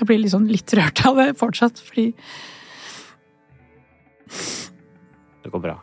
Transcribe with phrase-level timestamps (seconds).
[0.00, 2.14] Jeg blir liksom litt rørt av det fortsatt, fordi
[5.44, 5.76] Det går bra.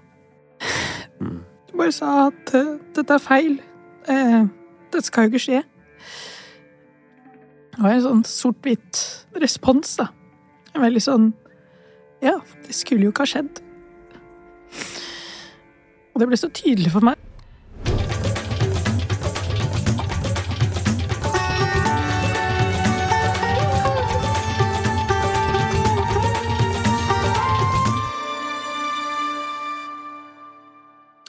[1.21, 1.41] Mm.
[1.69, 3.59] du bare sa at eh, dette er feil.
[4.09, 4.45] Eh,
[4.93, 5.61] dette skal jo ikke skje.
[7.73, 9.01] Det var en sånn sort-hvitt
[9.41, 10.09] respons, da.
[10.77, 11.31] Veldig sånn
[12.21, 13.61] Ja, det skulle jo ikke ha skjedd.
[16.13, 17.26] Og det ble så tydelig for meg.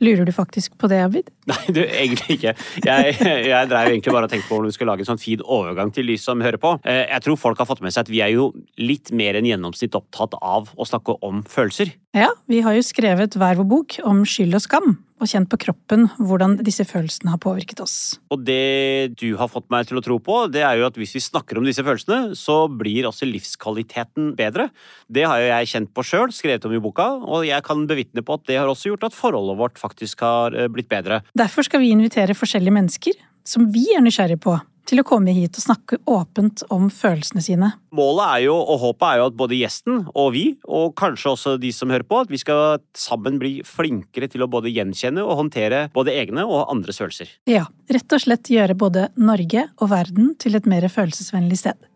[0.00, 1.26] Lurer du faktisk på det, Abid?
[1.50, 2.54] Nei, du, egentlig ikke.
[2.86, 5.42] Jeg, jeg drev egentlig bare og tenkte på om vi skulle lage en sånn fin
[5.44, 6.74] overgang til de som hører på.
[6.88, 8.50] Eh, Jeg tror folk har fått med seg at vi er jo
[8.80, 11.92] litt mer enn gjennomsnitt opptatt av å snakke om følelser.
[12.16, 15.58] Ja, vi har jo skrevet hver vår bok om skyld og skam, og kjent på
[15.60, 17.96] kroppen hvordan disse følelsene har påvirket oss.
[18.32, 21.14] Og det du har fått meg til å tro på, det er jo at hvis
[21.16, 24.70] vi snakker om disse følelsene, så blir også livskvaliteten bedre.
[25.08, 28.24] Det har jo jeg kjent på sjøl, skrevet om i boka, og jeg kan bevitne
[28.24, 31.22] på at det har også gjort at forholdet vårt faktisk har eh, blitt bedre.
[31.36, 34.56] Derfor skal vi invitere forskjellige mennesker som vi er nysgjerrige på,
[34.90, 37.70] til å komme hit og snakke åpent om følelsene sine.
[37.94, 41.54] Målet er jo, og håpet er jo at både gjesten og vi, og kanskje også
[41.62, 45.38] de som hører på, at vi skal sammen bli flinkere til å både gjenkjenne og
[45.44, 47.30] håndtere både egne og andres følelser.
[47.50, 51.88] Ja, rett og slett gjøre både Norge og verden til et mer følelsesvennlig sted.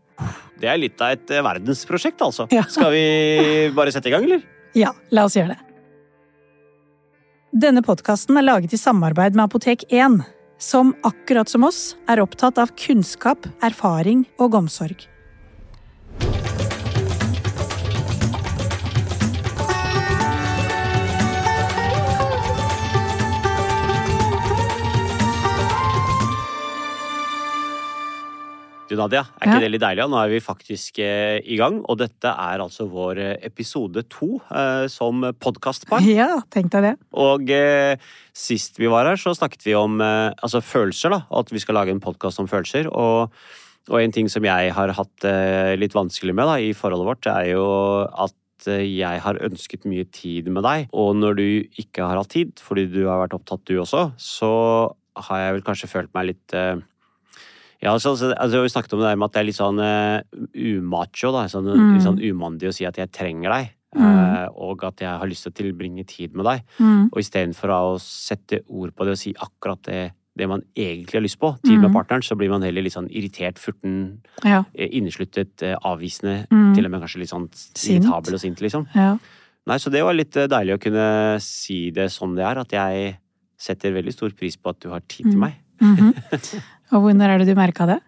[0.63, 2.47] Det er litt av et eh, verdensprosjekt, altså.
[2.55, 2.63] Ja.
[2.71, 3.05] Skal vi
[3.75, 4.45] bare sette i gang, eller?
[4.75, 5.61] Ja, la oss gjøre det.
[7.55, 10.17] Denne podkasten er laget i samarbeid med Apotek 1,
[10.59, 15.09] som akkurat som oss er opptatt av kunnskap, erfaring og omsorg.
[28.85, 29.53] Du, Nadia, er Ja.
[29.55, 30.05] ikke det litt deilig?
[30.13, 34.37] Nå er vi faktisk eh, i gang, og dette er altså vår eh, episode to
[34.53, 36.05] eh, som podkastpar.
[36.21, 36.93] Ja, tenk deg det.
[37.17, 37.97] Og eh,
[38.37, 41.23] sist vi var her, så snakket vi om eh, altså følelser, da.
[41.33, 42.91] At vi skal lage en podkast om følelser.
[42.93, 43.33] Og,
[43.89, 45.29] og en ting som jeg har hatt
[45.81, 47.65] litt vanskelig med da, i forholdet vårt, er jo
[48.05, 48.37] at
[48.69, 51.47] jeg har ønsket mye tid med deg, og når du
[51.81, 54.53] ikke har hatt tid, fordi du har vært opptatt du også, så
[55.29, 56.55] har jeg vel kanskje følt meg litt
[57.83, 59.79] ja, altså, altså, altså, Vi snakket om det der med at det er litt sånn
[59.81, 60.23] uh,
[60.55, 61.47] umacho, da.
[61.49, 61.95] Sånn, Mm.
[61.95, 63.71] Litt sånn umandig å si at jeg trenger deg.
[63.95, 64.03] Mm.
[64.03, 66.63] eh, og at jeg har lyst til å tilbringe tid med deg.
[66.81, 67.11] Mm.
[67.13, 71.23] Og istedenfor å sette ord på det og si akkurat det, det man egentlig har
[71.23, 71.95] lyst på, tid med Mhm.
[71.95, 74.65] partneren, så blir man heller litt sånn irritert, furten, Ja.
[74.75, 76.49] eh, innesluttet, avvisende.
[76.51, 76.75] Mm.
[76.75, 77.49] Til og med kanskje litt sånn
[77.87, 78.89] irritabel og sint, liksom.
[78.97, 79.17] ja.
[79.67, 83.17] Nei, så det var litt deilig å kunne si det som det er, at jeg
[83.57, 85.41] setter veldig stor pris på at du har tid til Mm.
[85.41, 85.55] meg.
[86.95, 88.01] Og hvor er det du merka det?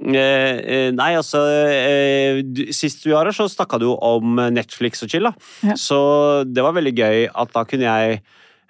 [0.00, 2.40] Eh, eh, nei, altså eh,
[2.72, 5.26] Sist vi var her, så snakka du om Netflix og chill.
[5.26, 5.32] da.
[5.66, 5.74] Ja.
[5.76, 5.98] Så
[6.48, 8.20] det var veldig gøy at da kunne jeg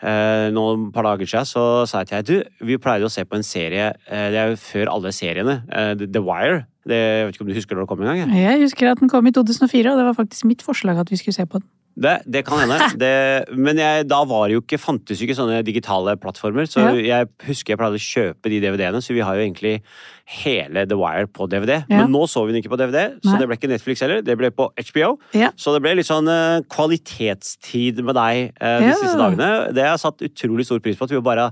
[0.02, 3.22] eh, noen par dager siden så sa jeg til deg du, vi pleide å se
[3.28, 5.60] på en serie eh, Det er jo før alle seriene.
[5.70, 6.64] eh, The- Wire.
[6.88, 8.32] Det, jeg vet ikke om du husker når det kom en gang?
[8.32, 8.40] jeg?
[8.40, 11.18] Jeg husker at den kom i 2004, og det var faktisk mitt forslag at vi
[11.20, 11.68] skulle se på den.
[12.00, 12.78] Det, det kan hende.
[13.02, 13.10] Det,
[13.60, 16.64] men jeg, da var det jo ikke, fantes jo ikke sånne digitale plattformer.
[16.70, 16.94] Så Ja.
[16.96, 19.74] jeg husker jeg pleide å kjøpe de DVD-ene, så vi har jo egentlig
[20.30, 21.80] hele The Wire på DVD.
[21.90, 22.00] Ja.
[22.04, 23.40] Men nå så vi den ikke på DVD, så Nei.
[23.42, 24.22] det ble ikke Netflix heller.
[24.24, 25.12] Det ble på HBO.
[25.36, 25.50] Ja.
[25.58, 29.50] Så det ble litt sånn uh, kvalitetstid med deg uh, de siste dagene.
[29.74, 31.08] Det har jeg satt utrolig stor pris på.
[31.08, 31.50] At vi bare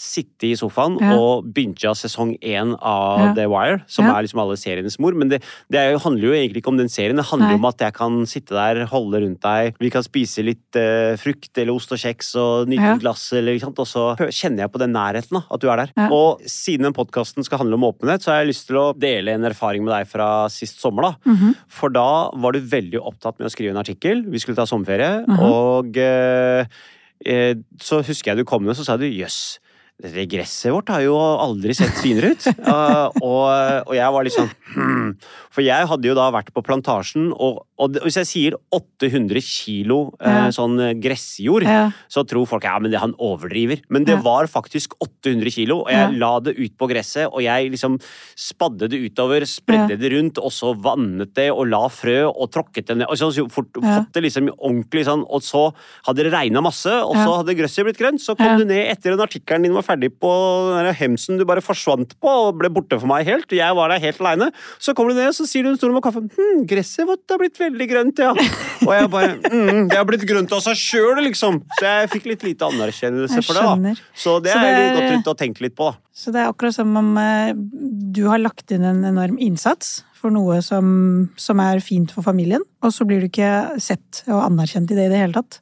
[0.00, 1.12] sitte i sofaen Ja.
[1.20, 3.32] og binge sesong én av Ja.
[3.36, 4.14] The Wire, som Ja.
[4.16, 5.12] er liksom alle serienes mor.
[5.12, 7.16] Men det, det er handler jo egentlig ikke om den serien.
[7.16, 7.54] Det handler Nei.
[7.60, 11.52] om at jeg kan sitte der, holde rundt deg, vi kan spise litt uh, frukt
[11.60, 14.92] eller ost og kjeks og nyte et glass, eller, og så kjenner jeg på den
[14.96, 15.92] nærheten, da, at du er der.
[16.10, 19.28] Og siden den podkasten skal handle om åpenhet, så har jeg lyst til å dele
[19.36, 21.02] en erfaring med deg fra sist sommer.
[21.02, 21.14] da.
[21.30, 21.54] Mhm.
[21.68, 24.24] For da var du veldig opptatt med å skrive en artikkel.
[24.30, 25.38] Vi skulle ta sommerferie, Mhm.
[25.40, 26.64] og eh,
[27.26, 29.58] eh, så husker jeg du kom ned, så sa du jøss.
[30.00, 32.46] Dette gresset vårt har jo aldri sett finere ut.
[32.64, 33.44] Uh, og,
[33.90, 35.10] og jeg var litt sånn hmm.
[35.52, 39.98] For jeg hadde jo da vært på plantasjen, og, og hvis jeg sier 800 kilo
[40.22, 41.90] uh, sånn gressjord, Ja.
[42.08, 43.82] så tror folk ja, men det, han overdriver.
[43.90, 44.22] Men det Ja.
[44.22, 46.18] var faktisk 800 kilo, og jeg Ja.
[46.22, 47.98] la det ut på gresset, og jeg liksom
[48.38, 52.86] spadde det utover, spredde det rundt, og så vannet det, og la frø, og tråkket
[52.86, 53.10] det ned.
[53.10, 55.66] Og så fort, fått det liksom ordentlig sånn, og så
[56.06, 58.22] hadde det regna masse, og så hadde gresset blitt grønt.
[58.22, 59.89] Så kom du ned etter den artikkelen din var ferdig
[60.20, 60.30] på
[60.76, 63.50] den der hemsen du bare forsvant på og ble borte for meg helt.
[63.50, 64.50] Jeg var der helt aleine.
[64.78, 66.22] Så kommer du ned, så sier du en stor med kaffe.
[66.22, 68.30] Hm, gresset vårt har blitt veldig grønt, ja.
[68.86, 71.62] Og jeg bare mm, det har blitt grønt av seg sjøl, liksom.
[71.78, 73.94] Så jeg fikk litt lite anerkjennelse for det, da.
[74.14, 75.98] Så det Så det er- godt ut og tenkt litt på, da.
[76.20, 80.30] Så det er akkurat som om eh, du har lagt inn en enorm innsats for
[80.34, 84.90] noe som, som er fint for familien, og så blir du ikke sett og anerkjent
[84.90, 85.60] i det i det hele tatt.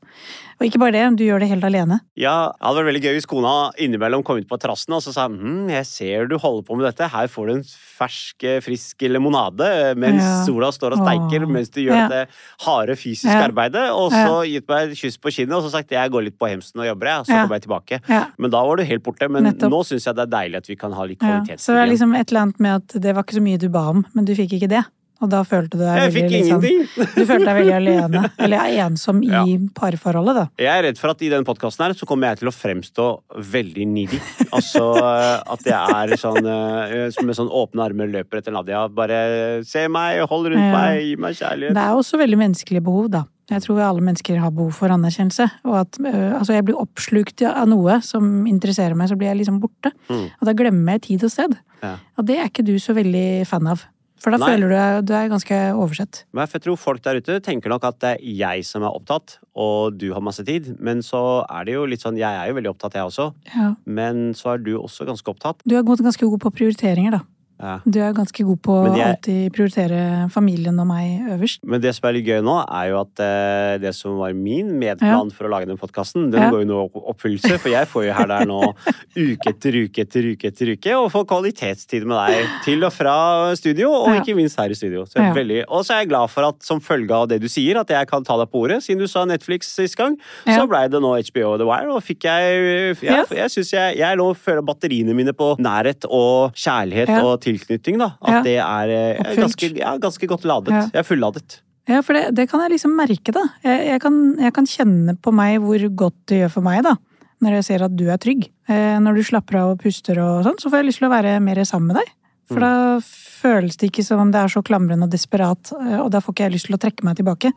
[0.59, 2.01] Og ikke bare det, du gjør det helt alene.
[2.19, 5.13] Ja, Det hadde vært veldig gøy hvis kona innimellom kom ut på terrassen og så
[5.15, 7.07] sa hm, jeg ser du holder på med dette.
[7.13, 10.45] Her får du en fersk, frisk limonade mens Ja.
[10.47, 11.53] sola står og steiker, Åh.
[11.55, 12.09] mens du gjør Ja.
[12.09, 12.29] dette
[12.67, 13.47] harde fysiske Ja.
[13.47, 13.87] arbeidet.
[13.95, 16.49] Og så gitt meg et kyss på kinnet og så sagt jeg går litt på
[16.51, 18.29] hemsen og jobber, jeg, så kommer jeg tilbake.
[18.39, 19.31] Men da var du helt borte.
[19.31, 19.71] Men Nettopp.
[19.71, 21.41] nå syns jeg det er deilig at vi kan ha litt Ja.
[21.57, 23.69] Så det er liksom et eller annet med at det var ikke så mye du
[23.69, 24.85] ba om, men du fikk ikke det.
[25.19, 27.15] Og da følte du deg Jeg veldig fikk liksom!
[27.19, 29.41] Du følte deg veldig alene, eller ensom i Ja.
[29.75, 30.45] parforholdet, da.
[30.63, 33.07] Jeg er redd for at i den podkasten her så kommer jeg til å fremstå
[33.55, 34.21] veldig needy.
[34.55, 38.85] Altså eh, at jeg er sånn eh, med sånn åpne armer løper etter Nadia.
[38.89, 39.19] Bare
[39.67, 40.71] se meg, hold rundt Ja.
[40.77, 41.75] meg, gi meg kjærlighet.
[41.75, 43.25] Det er også veldig menneskelige behov, da.
[43.49, 45.47] Jeg tror alle mennesker har behov for anerkjennelse.
[45.65, 49.59] Og at altså jeg blir oppslukt av noe som interesserer meg, så blir jeg liksom
[49.63, 49.91] borte.
[50.11, 50.27] Mm.
[50.37, 51.57] Og da glemmer jeg tid og sted.
[51.83, 51.95] Ja.
[52.21, 53.87] Og det er ikke du så veldig fan av.
[54.23, 54.51] For da Nei.
[54.53, 56.23] føler du deg du er ganske oversett.
[56.35, 59.39] Men jeg tror folk der ute tenker nok at det er jeg som er opptatt,
[59.59, 60.75] og du har masse tid.
[60.83, 63.31] Men så er det jo litt sånn, jeg er jo veldig opptatt, jeg også.
[63.55, 63.73] Ja.
[63.87, 65.63] Men så er du også ganske opptatt.
[65.69, 67.25] Du er gått ganske god på prioriteringer, da.
[67.61, 67.81] Ja.
[67.85, 71.59] Du er ganske god på å alltid prioritere familien og meg øverst.
[71.67, 74.71] Men det som er litt gøy nå, er jo at eh, det som var min
[74.79, 76.51] medplan for å lage den podkasten, den Ja.
[76.51, 77.59] går jo nå i oppfyllelse.
[77.59, 78.61] For jeg får jo her der nå
[79.19, 83.17] uke etter uke etter uke etter uke, og får kvalitetstid med deg til og fra
[83.59, 84.21] studio, og Ja.
[84.23, 85.03] ikke minst her i studio.
[85.05, 85.35] Så jeg er Ja.
[85.43, 87.89] veldig, og så er jeg glad for at som følge av det du sier, at
[87.89, 88.83] jeg kan ta deg på ordet.
[88.87, 90.17] Siden du sa Netflix sist gang,
[90.47, 90.59] Ja.
[90.61, 93.25] så blei det nå HBO The Wire, og fikk jeg Jeg, Ja.
[93.31, 97.23] jeg syns jeg, jeg nå føler batteriene mine på nærhet og kjærlighet Ja.
[97.25, 98.13] og tilknytning, da.
[98.21, 100.77] At det er eh, ganske, ja, ganske godt ladet.
[100.93, 101.61] Jeg er fulladet.
[101.89, 103.47] Ja, for det, det kan jeg liksom merke, da.
[103.65, 106.99] Jeg, jeg, kan, jeg kan kjenne på meg hvor godt det gjør for meg, da.
[107.45, 108.49] Når jeg ser at du er trygg.
[108.69, 111.15] Eh, når du slapper av og puster og sånn, så får jeg lyst til å
[111.15, 112.15] være mer sammen med deg.
[112.49, 112.73] For da
[113.05, 116.35] føles det ikke som om det er så klamrende og desperat, eh, og da får
[116.35, 117.53] ikke jeg lyst til å trekke meg tilbake.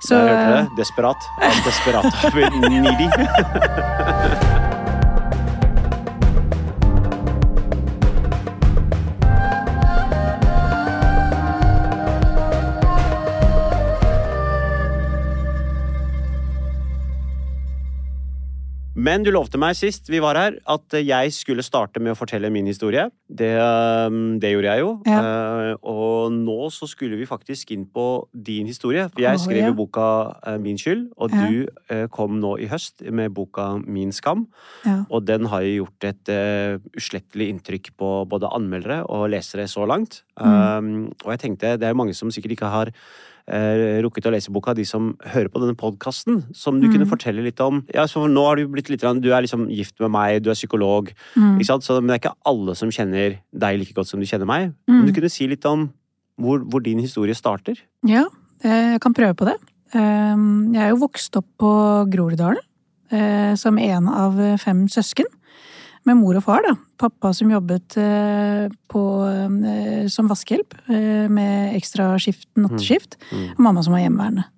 [0.00, 0.80] Så Der hørte du det.
[0.80, 1.30] Desperat.
[1.68, 2.08] Desperat
[2.72, 4.61] needy.
[19.02, 22.50] Men du lovte meg sist vi var her, at jeg skulle starte med å fortelle
[22.54, 23.08] min historie.
[23.26, 24.90] Det, um, det gjorde jeg jo.
[25.08, 29.08] Eh, Og nå så skulle vi faktisk inn på din historie.
[29.10, 29.70] For jeg skrev ja.
[29.72, 30.06] jo boka
[30.46, 31.48] eh, Min skyld, og Ja.
[31.48, 34.46] du eh, kom nå i høst med boka Min skam.
[34.86, 35.00] ja.
[35.10, 36.30] Og den har jo gjort et
[36.96, 40.22] uslettelig inntrykk på både anmeldere og lesere så langt.
[40.40, 44.32] Um, og jeg tenkte, det er jo mange som sikkert ikke har uh, rukket å
[44.32, 47.82] lese boka, de som hører på denne podkasten, som du kunne fortelle litt om.
[47.92, 50.54] Ja, så Nå har du blitt litt Du er liksom gift med meg, du er
[50.58, 51.58] psykolog, Mm.
[51.58, 51.84] ikke sant?
[51.84, 54.72] Så, men det er ikke alle som kjenner deg like godt som du kjenner meg.
[54.88, 55.90] Men du kunne si litt om
[56.40, 57.76] hvor, hvor din historie starter?
[58.08, 58.24] Ja,
[58.64, 59.58] eh, jeg kan prøve på det.
[59.92, 60.36] Eh,
[60.72, 61.72] Jeg er jo vokst opp på
[62.10, 62.62] Groruddalen
[63.12, 65.26] eh, som en av fem søsken.
[66.08, 66.74] Med mor og far, da.
[66.98, 73.18] Pappa som jobbet eh, på, eh, som vaskehjelp eh, med ekstraskift, natteskift.
[73.30, 73.44] Mm.
[73.54, 74.48] Og mamma som var hjemmeværende.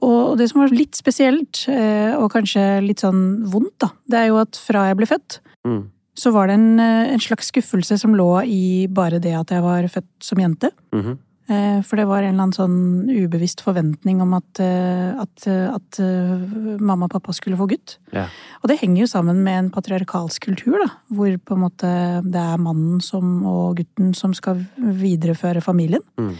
[0.00, 4.38] Og det som var litt spesielt, og kanskje litt sånn vondt, da, det er jo
[4.40, 5.90] at fra jeg ble født, Mm.
[6.16, 9.84] så var det en, en slags skuffelse som lå i bare det at jeg var
[9.92, 10.70] født som jente.
[10.94, 15.46] Mm Eh, For det var en eller annen sånn ubevisst forventning om at, eh, at,
[15.48, 16.34] eh, at eh,
[16.76, 17.96] mamma og pappa skulle få gutt.
[18.12, 18.26] Ja.
[18.60, 21.92] Og det henger jo sammen med en patriarkalsk kultur, da, hvor på en måte
[22.26, 26.04] det er mannen som, og gutten som skal videreføre familien.
[26.20, 26.34] Mm.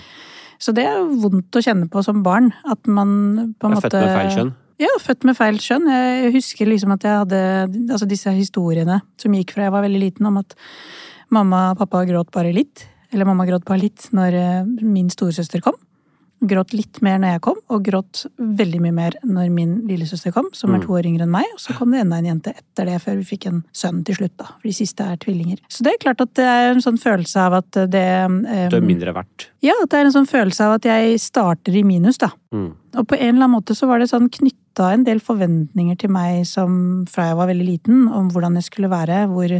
[0.60, 3.88] Så det er vondt å kjenne på som barn, at man på en Er måte
[3.88, 4.52] født med feil kjønn?
[4.78, 5.88] Ja, født med feil kjønn.
[5.88, 7.42] Jeg husker liksom at jeg hadde
[7.88, 10.52] altså disse historiene som gikk fra jeg var veldig liten, om at
[11.34, 12.84] mamma og pappa gråt bare litt.
[13.12, 15.74] Eller mamma gråt bare litt når eh, min storesøster kom.
[16.38, 20.46] Gråt litt mer når jeg kom, og gråt veldig mye mer når min lillesøster kom,
[20.54, 20.84] som er Mm.
[20.86, 21.48] to år yngre enn meg.
[21.56, 24.14] Og så kom det enda en jente etter det, før vi fikk en sønn til
[24.14, 24.44] slutt, da.
[24.44, 25.58] For de siste er tvillinger.
[25.68, 28.76] Så det er klart at det er en sånn følelse av at det um, Du
[28.78, 29.48] er mindre verdt.
[29.66, 32.30] Ja, at det er en sånn følelse av at jeg starter i minus, da.
[32.54, 32.70] Mm.
[32.98, 36.10] Og på en eller annen måte så var det sånn knytta en del forventninger til
[36.14, 39.24] meg som fra jeg var veldig liten, om hvordan jeg skulle være.
[39.30, 39.54] Hvor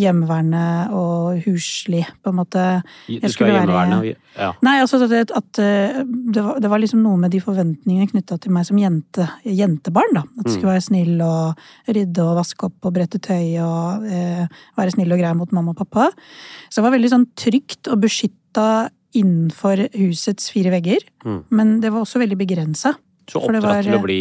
[0.00, 0.62] hjemmeværende
[0.96, 2.64] og huslig på en måte
[3.06, 4.16] Du jeg skal skulle være være- hjemmeværende.
[4.36, 4.50] Ja.
[4.66, 6.00] Nei, altså at, at eh,
[6.34, 10.14] det, var, det var liksom noe med de forventningene knytta til meg som jente, jentebarn.
[10.18, 10.24] da.
[10.40, 14.44] At jeg skulle være snill og rydde og vaske opp og brette tøy og eh,
[14.76, 16.10] være snill og grei mot mamma og pappa.
[16.68, 18.68] Så det var veldig sånn trygt og beskytta
[19.16, 21.02] innenfor husets fire vegger.
[21.24, 21.42] Mm.
[21.50, 22.94] Men det var også veldig begrensa.
[23.26, 24.20] Så oppdratt til å bli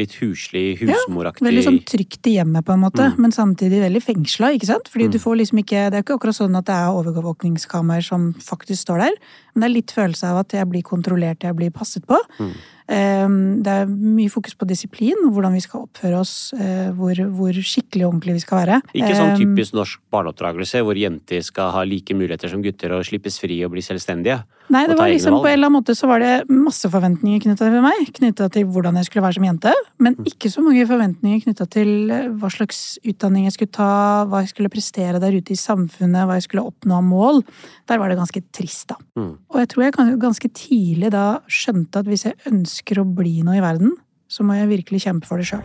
[0.00, 1.42] litt huslig, husmoraktig.
[1.44, 3.18] Ja, Veldig sånn trygt i hjemmet, på en måte, Mm.
[3.18, 4.48] men samtidig veldig fengsla.
[4.56, 4.88] ikke sant?
[4.88, 5.12] Fordi Mm.
[5.12, 8.86] du får liksom ikke, Det er ikke akkurat sånn at det er overvåkningskameraer som faktisk
[8.86, 9.12] står der,
[9.54, 12.16] men det er litt følelse av at jeg blir kontrollert, jeg blir passet på.
[12.40, 12.52] Mm.
[12.88, 13.28] Eh,
[13.66, 17.52] Det er mye fokus på disiplin, og hvordan vi skal oppføre oss, eh, hvor, hvor
[17.52, 18.80] skikkelig og ordentlig vi skal være.
[18.94, 23.04] Ikke sånn Eh, typisk norsk barneoppdragelse hvor jenter skal ha like muligheter som gutter og
[23.04, 24.44] slippes fri og bli selvstendige.
[24.68, 27.68] Nei, det var liksom på en eller annen måte så var det masse forventninger knytta
[27.70, 28.08] til meg.
[28.12, 29.72] Knytta til hvordan jeg skulle være som jente.
[29.98, 30.24] Men Mm.
[30.26, 34.48] ikke så mange forventninger knytta til eh, hva slags utdanning jeg skulle ta, hva jeg
[34.54, 37.44] skulle prestere der ute i samfunnet, hva jeg skulle oppnå av mål.
[37.86, 38.96] Der var det ganske trist, da.
[39.16, 39.38] Mm.
[39.50, 42.34] Og jeg tror jeg ganske tidlig da skjønte at hvis jeg
[42.76, 43.96] ønsker å bli noe i verden,
[44.28, 45.64] så må jeg virkelig kjempe for det sjøl.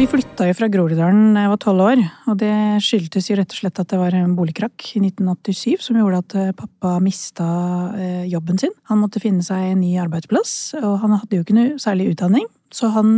[0.00, 2.52] Vi flytta jo fra Groruddalen da jeg var tolv år, og det
[2.84, 6.36] skyldtes jo rett og slett at det var en boligkrakk i 1987 som gjorde at
[6.40, 7.48] eh, pappa mista
[7.96, 8.72] eh, jobben sin.
[8.92, 12.48] Han måtte finne seg en ny arbeidsplass, og han hadde jo ikke noe særlig utdanning.
[12.70, 13.10] Så han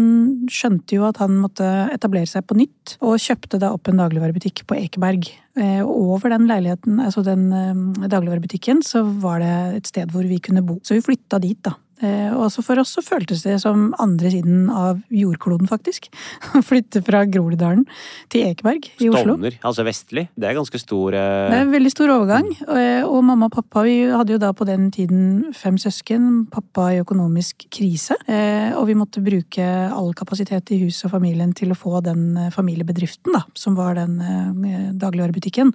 [0.49, 4.65] skjønte jo at han måtte etablere seg på nytt, og kjøpte da opp en dagligvarebutikk
[4.69, 5.29] på Ekeberg.
[5.61, 10.25] Eh, Og over den leiligheten, altså den eh, dagligvarebutikken, så var det et sted hvor
[10.25, 10.79] vi kunne bo.
[10.83, 11.77] Så vi flytta dit, da.
[12.03, 16.09] Eh, Og også for oss så føltes det som andre siden av jordkloden, faktisk.
[16.59, 17.85] Å flytte fra Groruddalen
[18.33, 19.37] til Ekeberg i Oslo.
[19.37, 20.27] Stovner, altså vestlig.
[20.37, 22.51] Det er ganske stor eh, Det er en veldig stor overgang.
[22.67, 26.47] Og, og mamma og pappa vi hadde jo da på den tiden fem søsken.
[26.53, 28.19] Pappa i økonomisk krise.
[28.27, 32.33] Eh, og vi måtte bruke all kapasitet i huset og familien til å få den
[32.37, 35.73] eh, familiebedriften, da, som var den eh, dagligvarebutikken,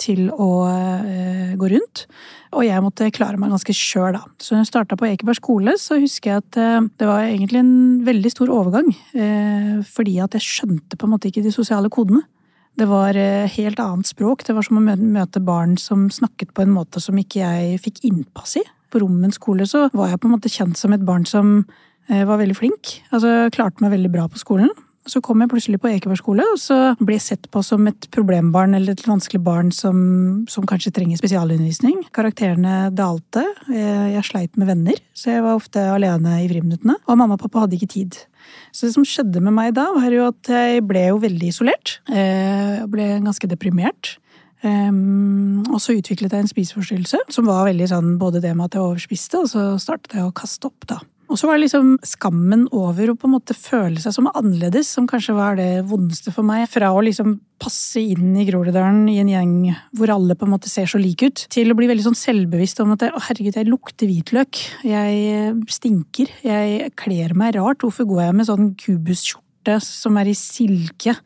[0.00, 2.04] til å uh, gå rundt.
[2.54, 4.22] Og jeg måtte klare meg ganske sjøl, da.
[4.42, 7.62] Så når jeg starta på Ekeberg skole, så husker jeg at uh, det var egentlig
[7.62, 7.74] en
[8.06, 8.90] veldig stor overgang.
[9.14, 12.24] Uh, fordi at jeg skjønte på en måte ikke de sosiale kodene.
[12.74, 14.40] Det var helt annet språk.
[14.42, 18.00] Det var som å møte barn som snakket på en måte som ikke jeg fikk
[18.08, 18.64] innpass i.
[18.90, 21.60] På Rommen skole så var jeg på en måte kjent som et barn som
[22.10, 22.96] var veldig flink.
[23.14, 24.74] Altså klarte meg veldig bra på skolen.
[25.04, 28.06] Så kom jeg plutselig på Ekeberg skole, og så ble jeg sett på som et
[28.14, 29.98] problembarn eller et vanskelig barn som,
[30.48, 32.06] som kanskje trenger spesialundervisning.
[32.16, 33.44] Karakterene dalte.
[33.68, 36.96] jeg, Jeg sleit med venner, så jeg var ofte alene i friminuttene.
[37.04, 38.16] Og mamma og pappa hadde ikke tid.
[38.72, 41.98] Så det som skjedde med meg da, var jo at jeg ble jo veldig isolert.
[42.08, 44.16] Eh, Jeg ble ganske deprimert.
[44.64, 48.78] Um, og så utviklet jeg en spiseforstyrrelse, som var veldig sånn både det med at
[48.78, 51.02] jeg overspiste, og så startet jeg å kaste opp, da.
[51.34, 54.92] Og så var det liksom skammen over å på en måte føle seg som annerledes,
[54.94, 56.68] som kanskje var det vondeste for meg.
[56.70, 59.56] Fra å liksom passe inn i Groruddalen i en gjeng
[59.98, 62.84] hvor alle på en måte ser så like ut, til å bli veldig sånn selvbevisst
[62.84, 64.60] om at å herregud, jeg lukter hvitløk.
[64.86, 66.30] Jeg stinker.
[66.46, 67.82] Jeg kler meg rart.
[67.82, 71.16] Hvorfor går jeg med sånn kubusskjorte som er i silke?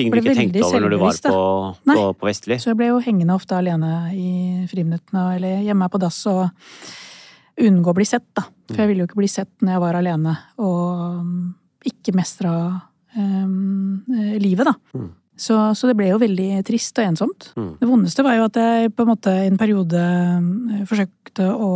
[0.00, 1.44] ting du ikke tenkte over når du var på,
[1.84, 2.56] på, på Vestli.
[2.62, 4.32] Så jeg ble jo hengende ofte alene i
[4.70, 6.46] friminuttene, eller hjemme på dass og
[7.66, 8.46] unngå å bli sett, da.
[8.70, 11.32] For jeg ville jo ikke bli sett når jeg var alene og um,
[11.86, 12.52] ikke mestra
[13.16, 14.76] um, eh, livet, da.
[14.94, 15.08] Mm.
[15.40, 17.46] Så, så det ble jo veldig trist og ensomt.
[17.56, 17.70] Mm.
[17.80, 21.70] Det vondeste var jo at jeg på en måte i en periode eh, forsøkte å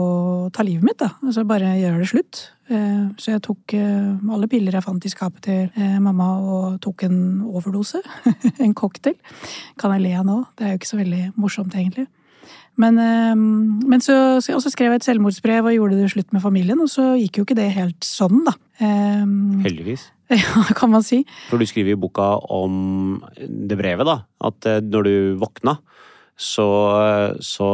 [0.53, 1.15] ta livet mitt, da.
[1.25, 2.43] Altså bare gjøre det slutt.
[2.69, 7.19] Eh, Så jeg tok alle piller jeg fant i skapet til mamma, og tok en
[7.49, 8.03] overdose.
[8.65, 9.17] en cocktail.
[9.81, 10.43] Kan jeg le nå?
[10.55, 12.07] Det er jo ikke så veldig morsomt, egentlig.
[12.81, 16.43] Men, eh, men så, så, så skrev jeg et selvmordsbrev og gjorde det slutt med
[16.43, 18.57] familien, og så gikk jo ikke det helt sånn, da.
[18.83, 20.11] Um, Heldigvis.
[20.35, 21.21] Ja, kan man si.
[21.51, 24.23] For du skriver i boka om det brevet, da.
[24.49, 25.77] At eh, når du våkna,
[26.35, 26.65] så,
[27.45, 27.67] så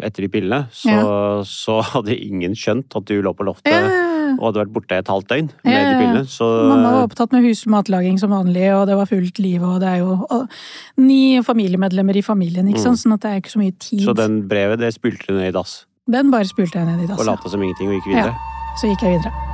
[0.00, 4.09] etter de pillene, så, så hadde ingen skjønt at du lå på loftet Ja.
[4.38, 6.22] Og hadde vært borte et halvt døgn med Ja, ja, de pillene.
[6.30, 9.62] Så Mamma var opptatt med hus- og matlaging som vanlig, og det var fullt liv,
[9.62, 10.48] og det er jo og,
[10.96, 14.06] ni familiemedlemmer i familien, ikke sant, sånn at det er ikke så mye tid.
[14.06, 15.84] så den brevet, det spylte du ned i dass.
[16.10, 18.34] Den bare spylte jeg ned i Og lata som ingenting og gikk videre.
[18.80, 19.49] Så gikk jeg videre.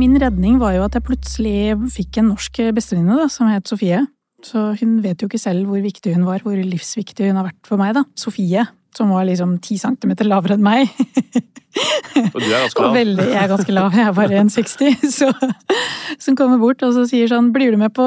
[0.00, 3.98] Min redning var jo at jeg plutselig fikk en norsk bestevenninne som het Sofie.
[4.40, 7.68] Så hun vet jo ikke selv hvor viktig hun var, hvor livsviktig hun har vært
[7.68, 8.06] for meg, da.
[8.16, 8.64] Sofie,
[8.96, 10.90] som var liksom ti centimeter lavere enn meg.
[12.34, 12.94] Og du er ganske lav.
[12.96, 15.04] veldig, jeg er ganske lav, jeg er bare 1,60.
[15.18, 15.28] Så
[16.20, 18.04] som kommer bort og så sier sånn Blir du med på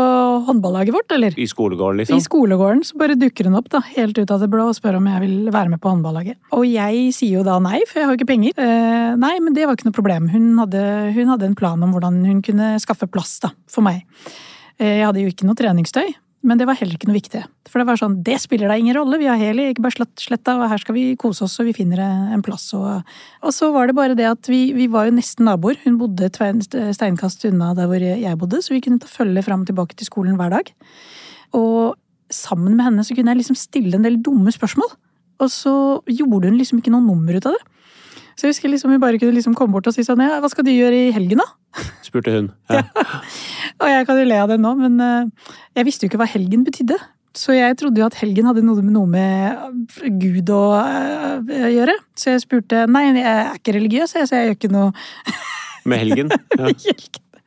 [0.47, 1.35] håndballaget vårt, eller?
[1.39, 2.19] I skolegården, liksom?
[2.19, 4.99] I skolegården så bare dukker hun opp da, helt ut av det blå og spør
[4.99, 6.37] om jeg vil være med på håndballaget.
[6.55, 8.57] Og jeg sier jo da nei, for jeg har jo ikke penger.
[8.59, 10.29] Eh, nei, men det var ikke noe problem.
[10.33, 10.83] Hun hadde,
[11.15, 14.03] hun hadde en plan om hvordan hun kunne skaffe plass da, for meg.
[14.77, 16.13] Eh, jeg hadde jo ikke noe treningstøy,
[16.43, 17.41] men det var heller ikke noe viktig.
[17.71, 20.81] For det var sånn, det spiller da ingen rolle, vi har Heli, slett, og her
[20.81, 22.65] skal vi kose oss, og vi finner en plass.
[22.75, 22.99] Og,
[23.39, 25.79] og så var det bare det at vi, vi var jo nesten naboer.
[25.85, 26.39] Hun bodde et
[26.97, 30.09] steinkast unna der hvor jeg bodde, så vi kunne ta følge fram og tilbake til
[30.09, 30.73] skolen hver dag.
[31.55, 31.95] Og
[32.33, 34.91] sammen med henne så kunne jeg liksom stille en del dumme spørsmål.
[35.43, 35.73] Og så
[36.11, 37.63] gjorde hun liksom ikke noe nummer ut av det.
[38.35, 40.49] Så jeg husker liksom vi bare kunne liksom komme bort og si sånn ja, hva
[40.51, 41.49] skal du gjøre i helgen da?
[42.05, 42.51] Spurte hun.
[42.73, 42.83] Ja.
[43.81, 46.29] Og jeg kan jo le av det nå, men eh, jeg visste jo ikke hva
[46.29, 46.99] helgen betydde.
[47.33, 51.97] Så jeg trodde jo at helgen hadde noe med, noe med Gud å eh, gjøre.
[52.19, 54.93] Så jeg spurte nei, jeg er ikke religiøs, jeg, så jeg gjør ikke noe
[55.89, 56.33] Med helgen.
[56.61, 56.69] Ja.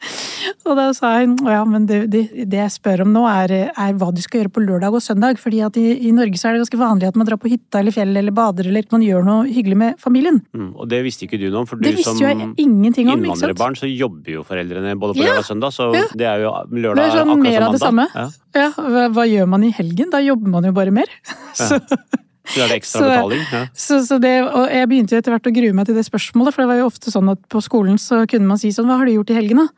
[0.67, 3.95] Og da sa hun ja, men det, det, det jeg spør om nå, er, er
[3.99, 5.39] hva du skal gjøre på lørdag og søndag.
[5.43, 7.81] fordi at i, i Norge så er det ganske vanlig at man drar på hytta
[7.81, 10.43] eller fjellet eller bader eller man gjør noe hyggelig med familien.
[10.57, 14.45] Mm, og det visste ikke du noe om, for du som innvandrerbarn så jobber jo
[14.47, 15.33] foreldrene både på Ja.
[15.33, 16.05] lørdag og søndag, så Ja.
[16.15, 18.07] det er jo lørdag Det er sånn akkurat mer som av det samme.
[18.15, 18.29] Ja.
[18.57, 20.11] Ja, hva, hva gjør man i helgen?
[20.11, 21.07] Da jobber man jo bare mer.
[21.55, 21.81] Så,
[22.47, 23.45] Så er det ekstra Så- betaling.
[23.53, 23.67] Ja.
[23.75, 26.55] så, så det, og jeg begynte jo etter hvert å grue meg til det spørsmålet,
[26.55, 28.99] for det var jo ofte sånn at på skolen så kunne man si sånn Hva
[29.01, 29.69] har du gjort i helgen, da?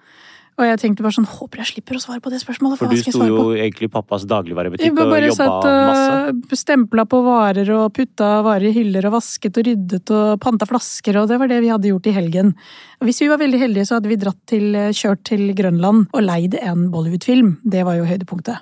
[0.58, 2.90] Og jeg tenkte bare sånn Håper jeg slipper å svare på det spørsmålet, for, For
[2.90, 3.50] du jeg sto jo på?
[3.62, 5.38] egentlig i pappas dagligvarebutikk og jobba masse.
[5.38, 9.68] og bare satt og stempla på varer og putta varer i hyller og vasket og
[9.70, 12.54] ryddet og panta flasker, og det var det vi hadde gjort i helgen.
[13.00, 16.22] Og hvis vi var veldig heldige, så hadde vi dratt til, kjørt til Grønland og
[16.26, 17.58] leid en Bollywood-film.
[17.62, 18.58] Det var jo høydepunktet.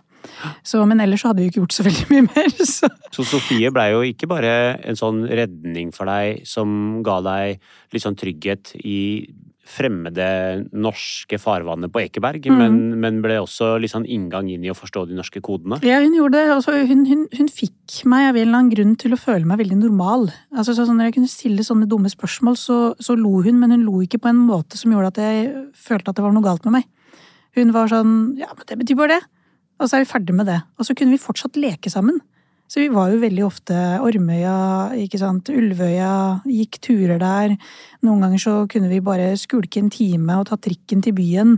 [0.66, 2.52] Så, men ellers så hadde vi jo ikke gjort så veldig mye mer.
[2.76, 2.90] Så.
[3.14, 4.52] Så Sofie blei jo ikke bare
[4.84, 7.60] en sånn redning for deg som ga deg
[7.94, 8.98] litt sånn trygghet i
[9.66, 10.26] fremmede
[10.74, 12.58] norske farvannet på Ekeberg, mm.
[12.60, 15.80] men, men ble også litt sånn inngang inn i å forstå de norske kodene.
[15.86, 16.52] Ja, hun gjorde det.
[16.54, 19.60] Altså, hun, hun, hun fikk meg av en eller annen grunn til å føle meg
[19.64, 20.28] veldig normal.
[20.54, 23.74] Altså, så, sånn, når jeg kunne stille sånne dumme spørsmål, så, så lo hun, men
[23.74, 25.48] hun lo ikke på en måte som gjorde at jeg
[25.88, 26.92] følte at det var noe galt med meg.
[27.56, 29.24] Hun var sånn Ja, men det betyr bare det.
[29.76, 30.60] Og så er vi ferdig med det.
[30.78, 32.20] Og så kunne vi fortsatt leke sammen.
[32.66, 34.56] Så vi var jo veldig ofte Ormøya,
[34.98, 37.54] ikke sant, Ulvøya, gikk turer der.
[38.04, 41.56] Noen ganger så kunne vi bare skulke en time og ta trikken til byen.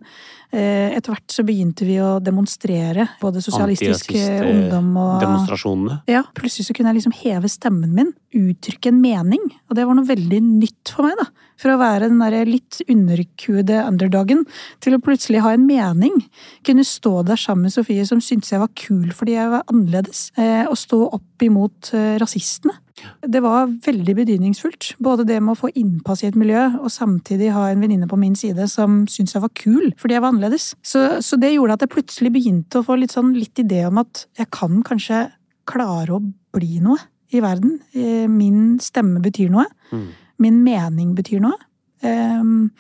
[0.53, 5.99] Eh, Etter hvert så begynte vi å demonstrere, både sosialistisk eh, ungdom og Demonstrasjonene.
[6.09, 9.45] ja, plutselig så kunne jeg liksom heve stemmen min, uttrykke en mening.
[9.69, 11.27] Og det var noe veldig nytt for meg, da.
[11.59, 14.45] For å være den der litt underkuede underdogen,
[14.81, 16.21] til å plutselig ha en mening.
[16.65, 20.29] Kunne stå der sammen med Sofie som syntes jeg var kul fordi jeg var annerledes.
[20.39, 22.77] eh, Og stå opp imot eh, rasistene.
[23.23, 24.93] Det var veldig betydningsfullt.
[25.03, 28.19] Både det med å få innpass i et miljø, og samtidig ha en venninne på
[28.21, 30.71] min side som syntes jeg var kul fordi jeg var annerledes.
[30.83, 34.01] Så, så det gjorde at jeg plutselig begynte å få litt, sånn, litt idé om
[34.03, 35.27] at jeg kan kanskje
[35.69, 36.23] klare å
[36.55, 37.01] bli noe
[37.35, 37.79] i verden.
[37.93, 39.67] Eh, Min stemme betyr noe.
[39.93, 40.09] Mm.
[40.45, 41.59] Min mening betyr noe.
[42.07, 42.71] Ehm,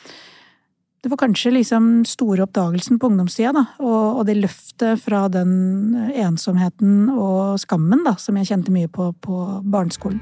[1.00, 3.60] Det var kanskje liksom store oppdagelsen på ungdomstida, da.
[3.78, 9.12] Og, og det løftet fra den ensomheten og skammen da, som jeg kjente mye på
[9.22, 10.18] på barneskolen.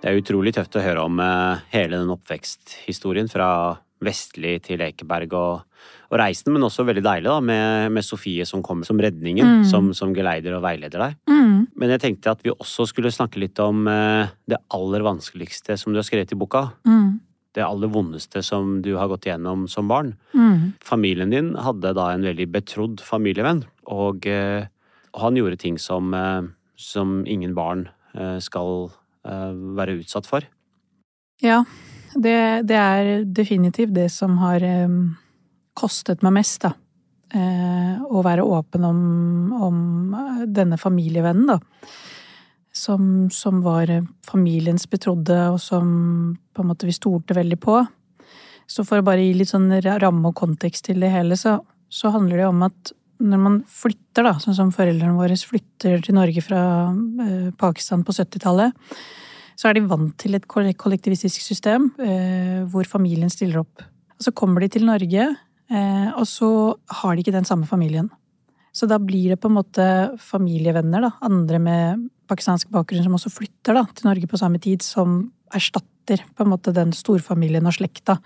[0.00, 3.50] Det er utrolig tøft å høre om eh, hele den oppveksthistorien fra
[4.00, 5.62] Vestli til Ekeberg og,
[6.10, 9.64] og reisen, men også veldig deilig da, med, med Sofie som kommer som redningen, Mm.
[9.68, 11.16] som, som geleider og veileder deg.
[11.28, 11.66] Mm.
[11.76, 15.92] Men jeg tenkte at vi også skulle snakke litt om eh, det aller vanskeligste som
[15.92, 16.70] du har skrevet i boka.
[16.88, 17.18] Mm.
[17.52, 20.12] Det aller vondeste som du har gått igjennom som barn.
[20.32, 20.72] Mm.
[20.86, 24.68] Familien din hadde da en veldig betrodd familievenn, og, eh,
[25.18, 26.42] han gjorde ting som, eh,
[26.78, 28.92] som ingen barn eh, skal
[29.26, 30.46] eh, være utsatt for.
[31.42, 31.64] Ja,
[32.14, 35.16] det, det er definitivt det som har um,
[35.78, 36.74] kostet meg mest, da.
[37.30, 39.02] Eh, å være åpen om,
[39.54, 39.76] om
[40.50, 41.90] denne familievennen, da.
[42.74, 43.90] Som, som var
[44.26, 45.88] familiens betrodde, og som
[46.54, 47.80] på en måte vi stolte veldig på.
[48.70, 51.58] Så for å bare gi litt sånn ramme og kontekst til det hele, så,
[51.90, 56.16] så handler det om at når man flytter, da, sånn som foreldrene våre flytter til
[56.16, 56.62] Norge fra
[57.26, 58.94] eh, Pakistan på 70-tallet,
[59.60, 63.82] så er de vant til et kollektivistisk system eh, hvor familien stiller opp.
[64.16, 65.26] Og så kommer de til Norge,
[65.68, 66.48] eh, og så
[67.02, 68.08] har de ikke den samme familien.
[68.72, 69.84] Så da blir det på en måte
[70.22, 74.86] familievenner, da, andre med pakistansk bakgrunn som også flytter da, til Norge på samme tid,
[74.86, 78.16] som erstatter på en måte den storfamilien og slekta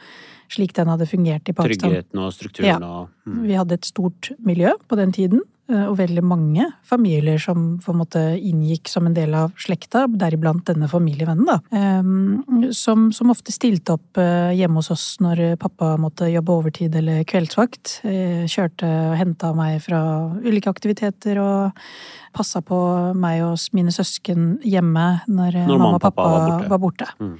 [0.52, 1.90] slik den hadde fungert i Pakistan.
[1.90, 2.78] Tryggheten og strukturen Ja.
[2.78, 3.42] og mm.
[3.48, 8.00] Vi hadde et stort miljø på den tiden, og veldig mange familier som på en
[8.02, 11.56] måte inngikk som en del av slekta, deriblant denne familievennen, da.
[11.72, 16.94] eh, Som, som ofte stilte opp eh, hjemme hos oss når pappa måtte jobbe overtid
[17.00, 18.00] eller kveldsvakt.
[18.04, 20.02] Eh, Kjørte og henta meg fra
[20.44, 21.86] ulike aktiviteter og
[22.34, 22.78] passa på
[23.16, 26.28] meg og mine søsken hjemme når, eh, Når mamma og pappa
[26.68, 27.08] var borte.
[27.20, 27.38] Mm.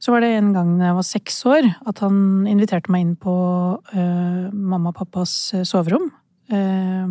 [0.00, 3.16] Så var det en gang da jeg var seks år, at han inviterte meg inn
[3.20, 3.34] på
[3.92, 6.08] eh, mamma og pappas eh, soverom.
[6.54, 7.10] Eh,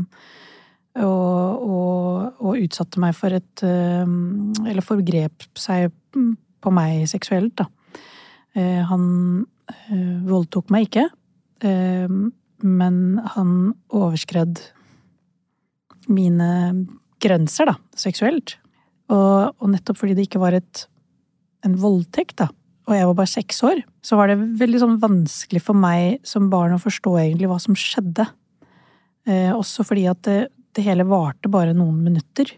[1.00, 4.10] og, og, og utsatte meg for et eh,
[4.68, 5.94] Eller forgrep seg
[6.60, 7.70] på meg seksuelt, da.
[8.58, 9.06] Eh, han
[10.26, 11.04] voldtok meg ikke,
[11.62, 12.96] men
[13.36, 13.52] han
[13.94, 14.58] overskred
[16.10, 16.48] mine
[17.22, 18.56] grenser, da, seksuelt.
[19.14, 20.88] Og, og nettopp fordi det ikke var et,
[21.68, 22.50] en voldtekt, da,
[22.90, 26.50] og jeg var bare seks år, så var det veldig sånn vanskelig for meg som
[26.50, 28.26] barn å forstå egentlig hva som skjedde.
[29.30, 30.40] Eh, også fordi at det,
[30.76, 32.52] det hele varte bare noen minutter.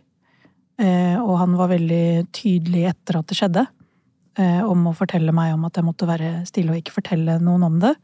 [0.81, 3.65] Eh, og han var veldig tydelig etter at det skjedde,
[4.39, 7.67] eh, om å fortelle meg om at jeg måtte være stille og ikke fortelle noen
[7.67, 7.95] om det.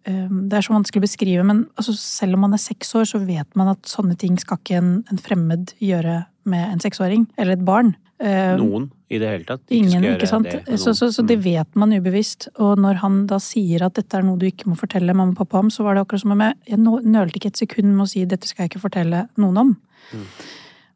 [0.00, 3.18] Det er så vanskelig å beskrive, men altså, selv om man er seks år, så
[3.20, 7.58] vet man at sånne ting skal ikke en, en fremmed gjøre med en seksåring, eller
[7.58, 7.92] et barn.
[8.20, 9.62] Eh, Noen i det hele tatt.
[9.72, 10.44] Ingen, ikke sant.
[10.50, 11.44] det så, så, så det Mm.
[11.46, 12.48] vet man ubevisst.
[12.60, 15.38] Og når han da sier at dette er noe du ikke må fortelle mamma og
[15.40, 18.04] pappa om, så var det akkurat som om jeg, jeg nølte ikke et sekund med
[18.04, 19.72] å si dette skal jeg ikke fortelle noen om.
[20.12, 20.26] Mm.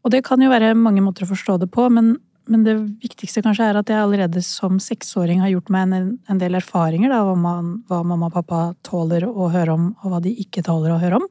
[0.04, 3.40] Og det kan jo være mange måter å forstå det på, men, men det viktigste
[3.42, 7.22] kanskje er at jeg allerede som seksåring har gjort meg en, en del erfaringer da,
[7.24, 7.54] hva,
[7.88, 11.22] hva mamma og pappa tåler å høre om, og hva de ikke tåler å høre
[11.22, 11.24] om.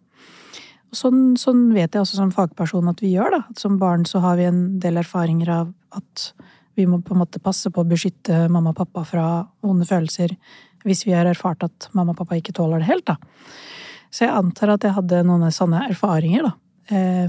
[0.93, 3.37] Sånn, sånn vet jeg også som fagperson at vi gjør.
[3.37, 3.41] da.
[3.57, 6.31] Som barn så har vi en del erfaringer av at
[6.77, 9.25] vi må på en måte passe på å beskytte mamma og pappa fra
[9.61, 10.33] vonde følelser
[10.83, 13.05] hvis vi har erfart at mamma og pappa ikke tåler det helt.
[13.05, 13.17] da.
[14.13, 16.53] Så jeg antar at jeg hadde noen sånne erfaringer da,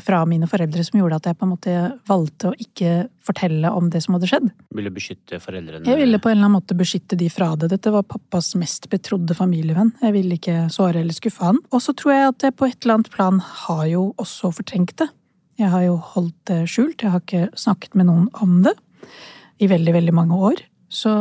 [0.04, 1.74] fra mine foreldre som gjorde at jeg på en måte
[2.08, 4.48] valgte å ikke fortelle om det som hadde skjedd.
[4.74, 5.86] Ville beskytte foreldrene.
[5.86, 7.70] Jeg ville på en eller annen måte beskytte de fra det.
[7.70, 9.94] Dette var pappas mest betrodde familievenn.
[10.02, 11.60] Jeg ville ikke såre eller skuffe han.
[11.70, 14.96] Og så tror jeg at jeg på et eller annet plan har jo også fortrengt
[15.00, 15.08] det.
[15.60, 17.02] Jeg har jo holdt det skjult.
[17.04, 18.74] Jeg har ikke snakket med noen om det
[19.62, 20.62] i veldig, veldig mange år.
[20.90, 21.12] Så,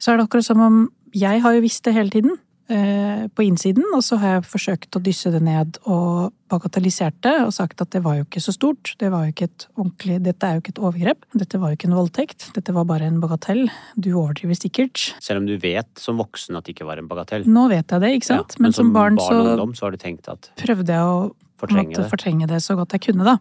[0.00, 0.80] så er det akkurat som om
[1.16, 2.40] jeg har jo visst det hele tiden eh,
[2.70, 7.52] på innsiden, og så har jeg forsøkt å dysse det ned og bagatellisert det og
[7.54, 8.92] sagt at det var jo ikke så stort.
[9.00, 11.26] Det var jo ikke et ordentlig, dette er jo ikke et overgrep.
[11.42, 12.48] Dette var jo ikke en voldtekt.
[12.56, 13.64] Dette var bare en bagatell.
[13.96, 15.10] Du overdriver sikkert.
[15.22, 17.46] Selv om du vet som voksen at det ikke var en bagatell.
[17.50, 18.56] Nå vet jeg det, ikke sant?
[18.58, 21.20] Ja, men, som barn, og så ungdom så har du tenkt at prøvde jeg å
[21.60, 22.08] fortrenge det.
[22.10, 23.36] fortrenge det så godt jeg kunne, da.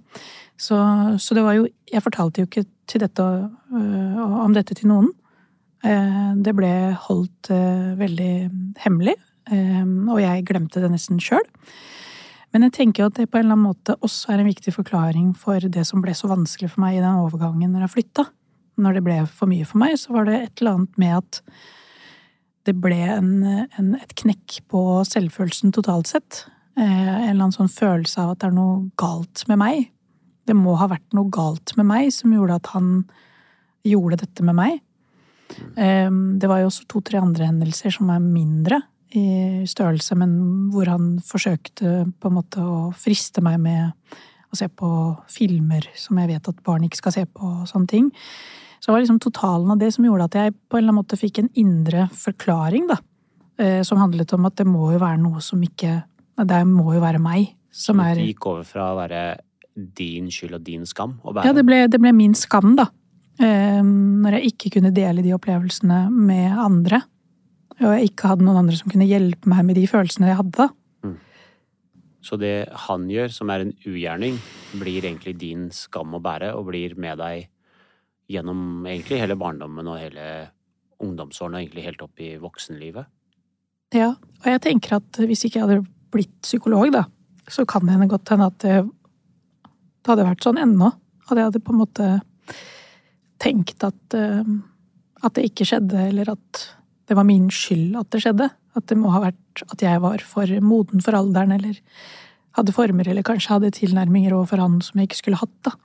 [0.60, 0.76] Så,
[1.24, 5.14] så det var jo Jeg fortalte jo ikke til dette, øh, om dette til noen.
[5.84, 6.74] Eh, Det ble
[7.08, 8.34] holdt eh, veldig
[8.84, 9.16] hemmelig,
[9.52, 11.46] eh, og jeg glemte det nesten sjøl.
[12.54, 14.74] Men jeg tenker jo at det på en eller annen måte også er en viktig
[14.74, 18.26] forklaring for det som ble så vanskelig for meg i den overgangen når jeg flytta.
[18.80, 21.42] Når det ble for mye for meg, så var det et eller annet med at
[22.68, 26.44] det ble en, en, et knekk på selvfølelsen totalt sett.
[26.80, 29.90] Eh, en eller annen sånn følelse av at det er noe galt med meg.
[30.50, 32.92] Det må ha vært noe galt med meg som gjorde at han
[33.86, 34.80] gjorde dette med meg.
[35.76, 38.82] Eh, det var jo også to-tre andre hendelser som er mindre
[39.18, 40.34] i størrelse, men
[40.70, 44.16] hvor han forsøkte på en måte å friste meg med
[44.50, 44.90] å se på
[45.30, 48.10] filmer som jeg vet at barn ikke skal se på, og sånne ting.
[48.80, 51.02] Så det var liksom totalen av det som gjorde at jeg på en eller annen
[51.02, 53.00] måte fikk en indre forklaring, da.
[53.60, 56.04] eh, Som handlet om at det må jo være noe som ikke
[56.40, 59.24] Det må jo være meg som er Det gikk over fra å være
[59.76, 61.20] din skyld og din skam.
[61.46, 62.90] Ja, det ble, det ble min skam, da.
[63.40, 67.02] Eh, Når jeg ikke kunne dele de opplevelsene med andre.
[67.80, 70.58] Og jeg ikke hadde noen andre som kunne hjelpe meg med de følelsene jeg hadde.
[70.58, 70.70] da.
[72.20, 74.36] Så det han gjør, som er en ugjerning,
[74.76, 77.48] blir egentlig din skam å bære, og blir med deg
[78.30, 80.26] gjennom egentlig hele barndommen og hele
[81.00, 83.08] ungdomsårene, og egentlig helt opp i voksenlivet.
[83.96, 87.06] Ja, og jeg tenker at hvis ikke jeg hadde blitt psykolog, da,
[87.50, 88.76] så kan det hende godt hende at det,
[89.64, 90.92] det hadde vært sånn ennå.
[91.30, 92.10] At jeg hadde på en måte
[93.42, 94.54] tenkt at, eh,
[95.24, 96.64] at det ikke skjedde, eller at
[97.10, 98.50] det var min skyld at det skjedde.
[98.78, 101.80] At det må ha vært at jeg var for moden for alderen, eller
[102.58, 105.76] hadde former, eller kanskje hadde tilnærminger overfor han som jeg ikke skulle hatt, da.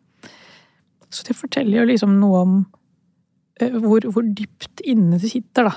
[1.14, 2.54] Så det forteller jo liksom noe om
[3.60, 5.74] eh, hvor, hvor dypt inne det sitter, da.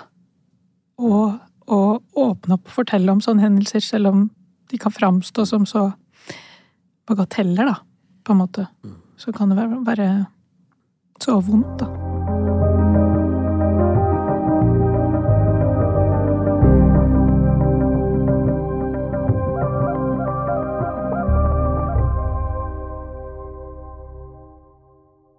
[0.97, 1.37] Og,
[1.69, 4.23] og åpne opp og fortelle om sånne hendelser, selv om
[4.71, 5.91] de kan framstå som så
[7.07, 7.77] bagateller, da,
[8.25, 8.65] på en måte.
[9.21, 10.07] Så kan det være, være
[11.23, 12.07] så vondt, da.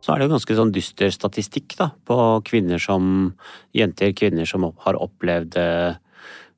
[0.08, 2.16] så er det jo ganske sånn dyster statistikk da, på
[2.48, 3.34] kvinner som
[3.76, 5.98] jenter, kvinner som har opplevd uh,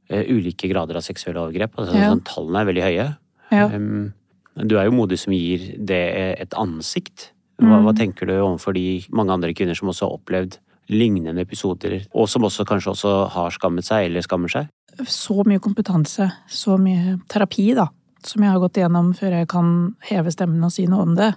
[0.07, 1.75] ulike grader av seksuelle overgrep.
[1.75, 2.13] Altså, ja.
[2.13, 3.09] sånn, tallene er veldig høye.
[3.51, 3.67] Ja.
[3.75, 4.13] Um,
[4.55, 6.03] du er jo modig som gir det
[6.45, 7.33] et ansikt.
[7.61, 7.85] Hva, Mm.
[7.85, 10.57] hva tenker du overfor de mange andre kvinner som også har opplevd
[10.89, 14.69] lignende episoder, og som også kanskje også har skammet seg eller skammer seg?
[15.07, 17.89] Så mye kompetanse, så mye terapi, da,
[18.25, 21.35] som jeg har gått igjennom før jeg kan heve stemmen og si noe om det.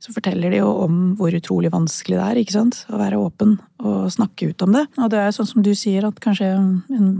[0.00, 2.84] Så forteller de jo om hvor utrolig vanskelig det er, ikke sant?
[2.92, 4.86] Å være åpen og snakke ut om det.
[4.98, 6.50] Og det er sånn som du sier, at kanskje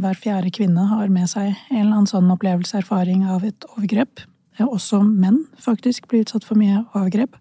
[0.02, 4.26] hver fjerde kvinne har med seg en eller annen sånn opplevelse, erfaring av et overgrep.
[4.58, 7.38] Ja, Også menn faktisk blir utsatt for mye overgrep.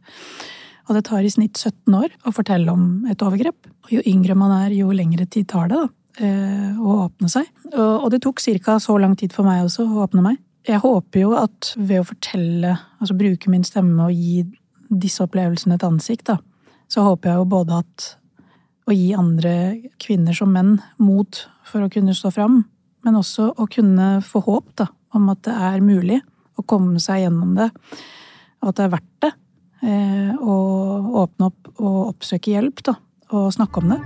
[0.89, 3.69] Og det tar i snitt 17 år å fortelle om et overgrep.
[3.85, 5.87] Og jo yngre man er, jo lengre tid tar det da,
[6.19, 7.47] eh, å åpne seg.
[7.73, 8.79] Og det tok ca.
[8.79, 10.41] så lang tid for meg også å åpne meg.
[10.67, 14.45] Jeg håper jo at ved å fortelle, altså bruke min stemme og gi
[14.89, 16.37] disse opplevelsene et ansikt, da,
[16.87, 18.05] så håper jeg jo både at
[18.87, 19.55] å gi andre
[19.99, 22.61] kvinner som menn mot for å kunne stå fram,
[23.03, 26.21] men også å kunne få håp da, om at det er mulig
[26.59, 27.69] å komme seg gjennom det,
[28.63, 29.33] og at det er verdt det.
[29.83, 30.53] Eh, å
[31.25, 32.95] åpne opp og oppsøke hjelp, da,
[33.35, 33.99] og snakke om det.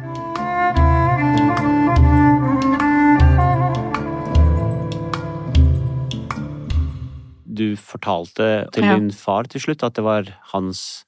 [7.57, 11.05] Du fortalte til din far til slutt at det var hans,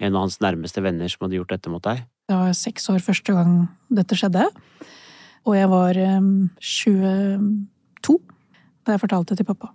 [0.00, 2.04] en av hans nærmeste venner som hadde gjort dette mot deg.
[2.28, 3.54] Jeg var seks år første gang
[3.92, 4.48] dette skjedde.
[5.48, 8.18] Og jeg var um, 22
[8.84, 9.72] da jeg fortalte det til pappa.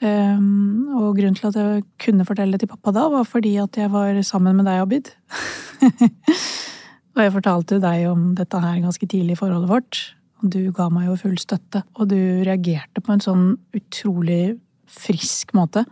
[0.00, 3.76] Um, og grunnen til at jeg kunne fortelle det til pappa da, var fordi at
[3.76, 5.10] jeg var sammen med deg, Abid.
[7.14, 10.00] og jeg fortalte deg om dette her ganske tidlig i forholdet vårt.
[10.40, 11.84] Og du ga meg jo full støtte.
[12.00, 14.56] Og du reagerte på en sånn utrolig
[14.90, 15.84] frisk måte.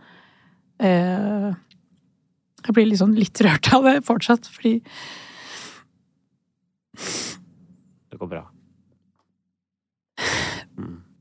[0.81, 1.49] Eh,
[2.65, 4.79] jeg blir liksom litt rørt av det fortsatt, fordi
[8.09, 8.43] Det går bra.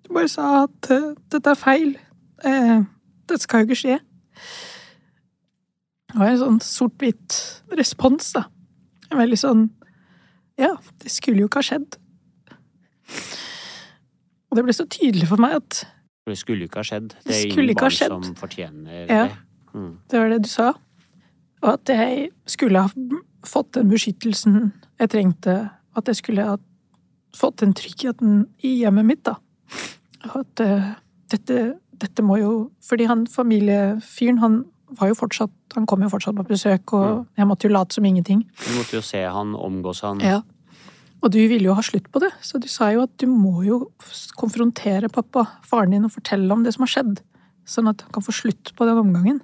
[0.08, 1.90] Du bare sa at eh, dette er feil.
[2.44, 2.82] Eh,
[3.28, 3.98] dette skal jo ikke skje.
[6.08, 7.38] Det var en sånn sort-hvitt
[7.76, 8.46] respons, da.
[9.10, 9.68] En Veldig sånn
[10.58, 11.96] Ja, det skulle jo ikke ha skjedd.
[14.48, 15.84] Og det ble så tydelig for meg at
[16.28, 17.08] det skulle jo ikke ha skjedd.
[17.14, 19.26] Det Det er ingen barn som fortjener Ja.
[19.28, 19.36] det.
[19.74, 19.98] Mm.
[20.10, 20.72] det var det du sa.
[21.62, 22.88] Og at jeg skulle ha
[23.44, 25.70] fått den beskyttelsen jeg trengte.
[25.96, 26.56] At jeg skulle ha
[27.34, 29.34] fått den tryggheten i hjemmet mitt, da.
[30.34, 30.94] Og at uh,
[31.30, 32.52] dette, dette må jo
[32.84, 34.58] Fordi han familiefyren, han
[34.98, 38.06] var jo fortsatt Han kom jo fortsatt på besøk, og jeg måtte jo late som
[38.08, 38.44] ingenting.
[38.64, 40.20] Du måtte jo se han, omgås han.
[40.24, 40.40] Ja.
[41.20, 43.64] Og du ville jo ha slutt på det, så du sa jo at du må
[43.66, 43.80] jo
[44.38, 47.18] konfrontere pappa, faren din, og fortelle om det som har skjedd.
[47.68, 49.40] Sånn at han kan få slutt på den omgangen.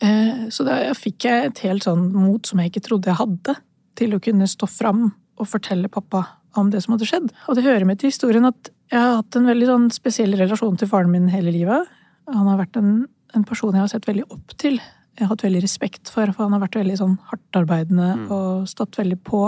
[0.00, 3.56] Eh, Så da fikk jeg et helt sånn mot som jeg ikke trodde jeg hadde,
[3.96, 5.06] til å kunne stå fram
[5.40, 6.22] og fortelle pappa
[6.62, 7.28] om det som hadde skjedd.
[7.48, 10.78] Og det hører med til historien at jeg har hatt en veldig sånn spesiell relasjon
[10.78, 11.88] til faren min hele livet.
[12.30, 12.92] Han har vært en,
[13.34, 14.78] en person jeg har sett veldig opp til.
[15.16, 18.98] Jeg har hatt veldig respekt for, for han har vært veldig sånn hardtarbeidende og stått
[19.00, 19.42] veldig på.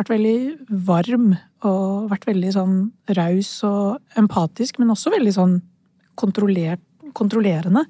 [0.00, 0.36] Vært veldig
[0.88, 1.32] varm
[1.68, 2.76] og vært veldig sånn
[3.14, 5.56] raus og empatisk, men også veldig sånn
[6.18, 7.86] kontrollerende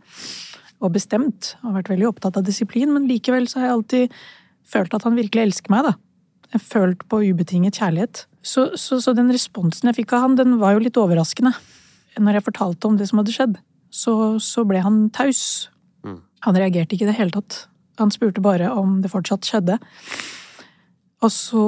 [0.83, 1.55] og bestemt.
[1.63, 4.17] Og vært veldig opptatt av disiplin, men likevel så har jeg alltid
[4.73, 5.97] følt at han virkelig elsker meg, da.
[6.61, 8.27] Følt på ubetinget kjærlighet.
[8.43, 11.55] Så, så, så den responsen jeg fikk av han, den var jo litt overraskende.
[12.21, 13.57] Når jeg fortalte om det som hadde skjedd,
[13.93, 15.71] så, så ble han taus.
[16.05, 16.21] Mm.
[16.45, 17.67] Han reagerte ikke i det hele tatt.
[18.01, 19.79] Han spurte bare om det fortsatt skjedde.
[21.23, 21.65] Og så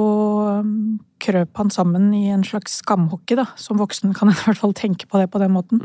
[0.61, 3.47] um, krøp han sammen i en slags skamhokke, da.
[3.57, 5.81] Som voksen kan en i hvert fall tenke på det på den måten.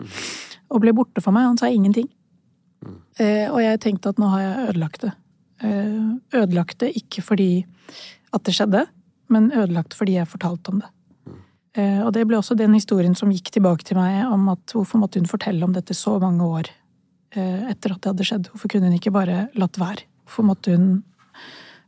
[0.70, 1.46] Og ble borte for meg.
[1.46, 2.10] Han sa ingenting.
[3.20, 5.12] Eh, og jeg tenkte at nå har jeg ødelagt det.
[5.60, 7.50] Eh, ødelagt det ikke fordi
[8.34, 8.86] at det skjedde,
[9.30, 10.90] men ødelagt fordi jeg fortalte om det.
[11.78, 15.02] Eh, og det ble også den historien som gikk tilbake til meg om at hvorfor
[15.02, 16.70] måtte hun fortelle om dette så mange år
[17.36, 18.50] eh, etter at det hadde skjedd?
[18.50, 20.06] Hvorfor kunne hun ikke bare latt være?
[20.26, 20.88] Hvorfor måtte hun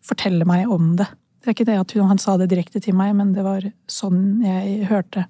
[0.07, 1.09] fortelle meg om det?
[1.43, 3.67] Det er ikke det at hun, han sa det direkte til meg, men det var
[3.91, 5.27] sånn jeg hørte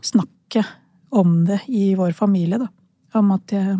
[0.00, 0.78] snakket
[1.12, 2.70] om det i vår familie, da.
[3.20, 3.76] Om at jeg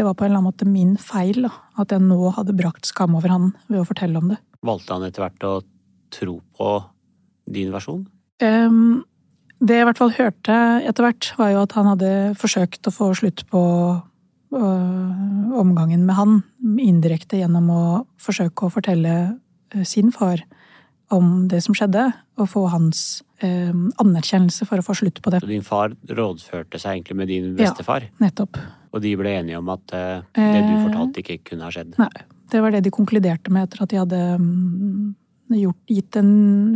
[0.00, 1.52] det var på en eller annen måte min feil, da.
[1.80, 4.38] At jeg nå hadde brakt skam over han ved å fortelle om det.
[4.64, 5.54] Valgte han etter hvert å
[6.14, 6.70] tro på
[7.52, 8.06] din versjon?
[8.40, 9.02] Um,
[9.60, 10.56] det jeg i hvert fall hørte
[10.88, 13.60] etter hvert, var jo at han hadde forsøkt å få slutt på
[14.56, 16.40] øh, omgangen med han,
[16.80, 17.82] indirekte gjennom å
[18.24, 20.46] forsøke å fortelle øh, sin far
[21.12, 22.06] om det som skjedde,
[22.40, 25.44] og få hans øh, anerkjennelse for å få slutt på det.
[25.44, 28.08] Så din far rådførte seg egentlig med din bestefar?
[28.08, 28.30] Ja.
[28.30, 28.62] Nettopp.
[28.92, 30.84] Og de ble enige om at eh, det du Eh.
[30.88, 31.96] fortalte ikke kunne ha skjedd?
[31.98, 32.10] Nei.
[32.50, 35.14] Det var det de konkluderte med etter at de hadde mm,
[35.54, 36.32] gjort, gitt en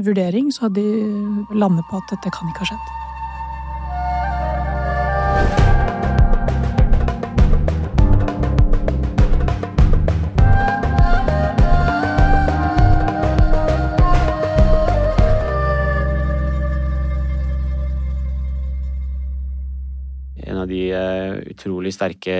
[0.06, 0.52] vurdering.
[0.54, 2.92] Så hadde de landet på at dette kan ikke ha skjedd.
[20.46, 22.34] En av de eh, utrolig sterke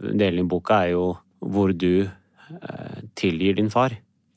[0.00, 1.04] delene i boka er jo
[1.40, 3.94] hvor du eh, tilgir din far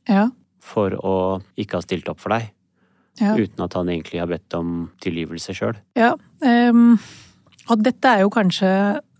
[0.09, 0.27] Ja.
[0.63, 1.15] for å
[1.59, 2.49] ikke ha stilt opp for deg,
[3.21, 3.33] ja.
[3.35, 5.75] uten at han egentlig har bedt om tilgivelse sjøl.
[5.99, 6.97] Ja, um,
[7.69, 8.69] og dette er jo kanskje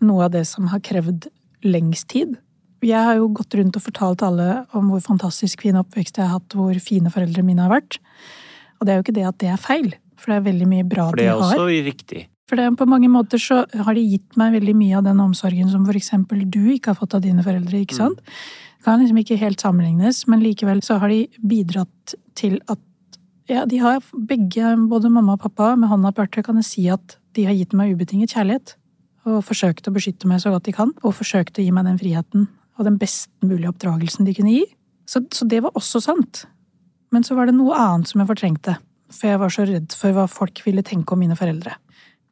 [0.04, 1.28] noe av det som har krevd
[1.64, 2.34] lengst tid.
[2.84, 6.36] Jeg har jo gått rundt og fortalt alle om hvor fantastisk fin oppvekst jeg har
[6.38, 7.96] hatt, hvor fine foreldrene mine har vært.
[8.76, 9.88] Og det er jo ikke det at det er feil,
[10.20, 11.56] for det er veldig mye bra For det er har.
[11.56, 12.26] også riktig.
[12.48, 15.70] For det, på mange måter så har de gitt meg veldig mye av den omsorgen
[15.72, 18.20] som eksempel du ikke har fått av dine foreldre, ikke sant?
[18.20, 22.82] Det kan liksom ikke helt sammenlignes, men likevel så har de bidratt til at
[23.48, 26.84] ja, de har begge, både mamma og pappa, med hånda på hjertet kan jeg si
[26.92, 28.76] at de har gitt meg ubetinget kjærlighet.
[29.28, 32.00] Og forsøkt å beskytte meg så godt de kan, og forsøkt å gi meg den
[32.00, 34.64] friheten og den best mulige oppdragelsen de kunne gi.
[35.08, 36.44] Så, så det var også sant.
[37.12, 38.76] Men så var det noe annet som jeg fortrengte.
[39.12, 41.76] For jeg var så redd for hva folk ville tenke om mine foreldre.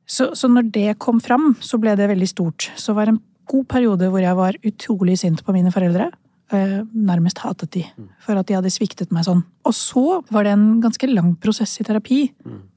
[0.06, 2.70] Så, så når det kom fram, så ble det veldig stort.
[2.76, 6.10] Så var det en god periode hvor jeg var utrolig sint på mine foreldre.
[6.52, 7.84] eh, Nærmest hatet de
[8.20, 9.44] for at de hadde sviktet meg sånn.
[9.64, 12.20] Og så var det en ganske lang prosess i terapi,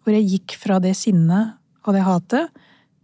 [0.04, 2.50] hvor jeg gikk fra det sinnet og det hatet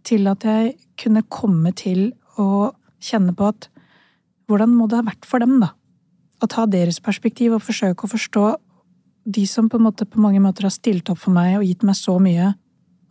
[0.02, 3.68] til at jeg kunne komme til å kjenne på at
[4.50, 5.72] hvordan må det ha vært for dem, da?
[6.42, 8.46] Å ta deres perspektiv og forsøke å forstå
[9.24, 11.94] de som på måte på mange måter har stilt opp for meg og gitt meg
[11.94, 12.54] så mye.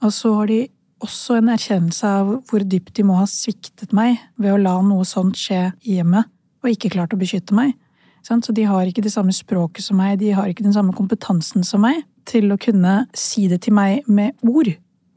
[0.03, 0.65] Og så har de
[1.01, 5.05] også en erkjennelse av hvor dypt de må ha sviktet meg ved å la noe
[5.07, 6.29] sånt skje i hjemmet,
[6.61, 7.73] og ikke klart å beskytte meg.
[8.21, 11.65] Så de har ikke det samme språket som meg, de har ikke den samme kompetansen
[11.65, 14.69] som meg til å kunne si det til meg med ord.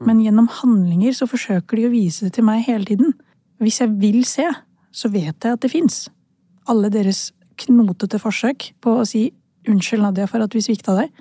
[0.05, 3.13] Men gjennom handlinger så forsøker de å vise det til meg hele tiden.
[3.61, 4.47] Hvis jeg vil se,
[4.91, 6.07] så vet jeg at det fins.
[6.67, 7.29] Alle deres
[7.61, 9.31] knotete forsøk på å si
[9.65, 11.11] 'unnskyld, Nadia, for at vi svikta deg',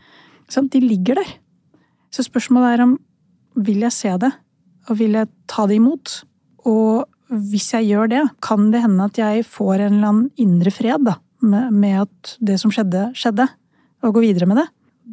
[0.71, 1.39] de ligger der.
[2.11, 2.99] Så spørsmålet er om
[3.57, 4.33] vil jeg se det,
[4.89, 6.23] og ville ta det imot?
[6.69, 10.71] Og hvis jeg gjør det, kan det hende at jeg får en eller annen indre
[10.75, 13.49] fred da, med, at det som skjedde, skjedde,
[14.05, 14.67] og gå videre med det.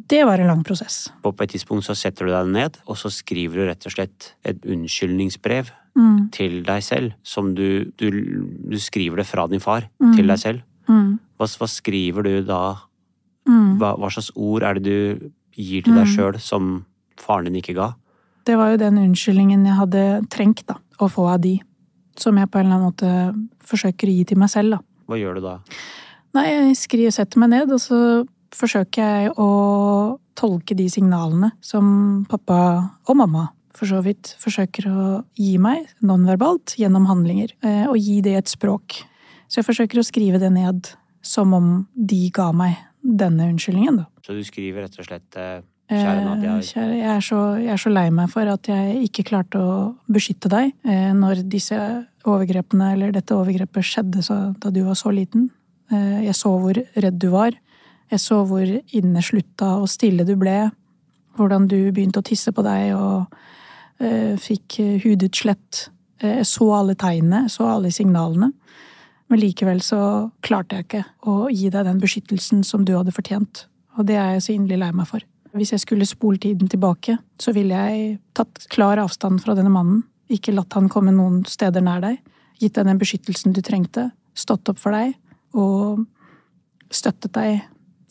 [0.08, 1.10] Det var en lang prosess.
[1.24, 4.34] På et tidspunkt så setter du deg ned, og så skriver du rett og slett
[4.44, 7.10] et unnskyldningsbrev Mm, til deg selv.
[7.22, 8.06] Som du, du,
[8.72, 10.14] du skriver det fra din far Mm.
[10.16, 10.62] til deg selv.
[10.88, 12.76] mm, Hva, hva skriver du da?
[13.46, 13.76] mm.
[13.76, 16.14] Hva, hva slags ord er det du gir til deg Mm.
[16.16, 16.86] sjøl som
[17.20, 17.90] faren din ikke ga?
[18.44, 21.58] Det var jo den unnskyldningen jeg hadde trengt da, å få av de.
[22.18, 24.76] Som jeg på en eller annen måte forsøker å gi til meg selv.
[24.76, 24.80] da.
[25.08, 25.56] Hva gjør du da?
[26.36, 27.98] Nei, jeg skriver, setter meg ned, og så
[28.52, 29.48] forsøker jeg å
[30.36, 32.58] tolke de signalene som pappa
[33.08, 35.04] og mamma for så vidt forsøker å
[35.38, 37.54] gi meg nonverbalt gjennom handlinger.
[37.64, 39.02] eh, Og gi det et språk.
[39.48, 44.06] Så jeg forsøker å skrive det ned som om de ga meg denne unnskyldningen, da.
[44.24, 46.56] Så du skriver rett og slett eh, Kjære Nadia.
[46.56, 49.60] Eh, kjære, jeg, er så, jeg er så lei meg for at jeg ikke klarte
[49.60, 49.74] å
[50.12, 51.78] beskytte deg eh, når disse
[52.28, 54.22] overgrepene, eller dette overgrepet skjedde
[54.62, 55.50] da du var så liten.
[55.92, 57.56] Eh, jeg så hvor redd du var.
[58.12, 60.70] Jeg så hvor inneslutta og stille du ble.
[61.38, 63.32] Hvordan du begynte å tisse på deg og
[64.42, 65.86] fikk hudutslett.
[66.20, 68.50] Jeg så alle tegnene, så alle signalene.
[69.30, 70.00] Men likevel så
[70.44, 73.62] klarte jeg ikke å gi deg den beskyttelsen som du hadde fortjent.
[73.96, 75.24] Og det er jeg så inderlig lei meg for.
[75.52, 80.02] Hvis jeg skulle spole tiden tilbake, så ville jeg tatt klar avstand fra denne mannen.
[80.32, 82.20] Ikke latt han komme noen steder nær deg.
[82.62, 84.10] Gitt deg den beskyttelsen du trengte.
[84.38, 85.12] Stått opp for deg.
[85.52, 86.06] Og
[86.92, 87.60] støttet deg.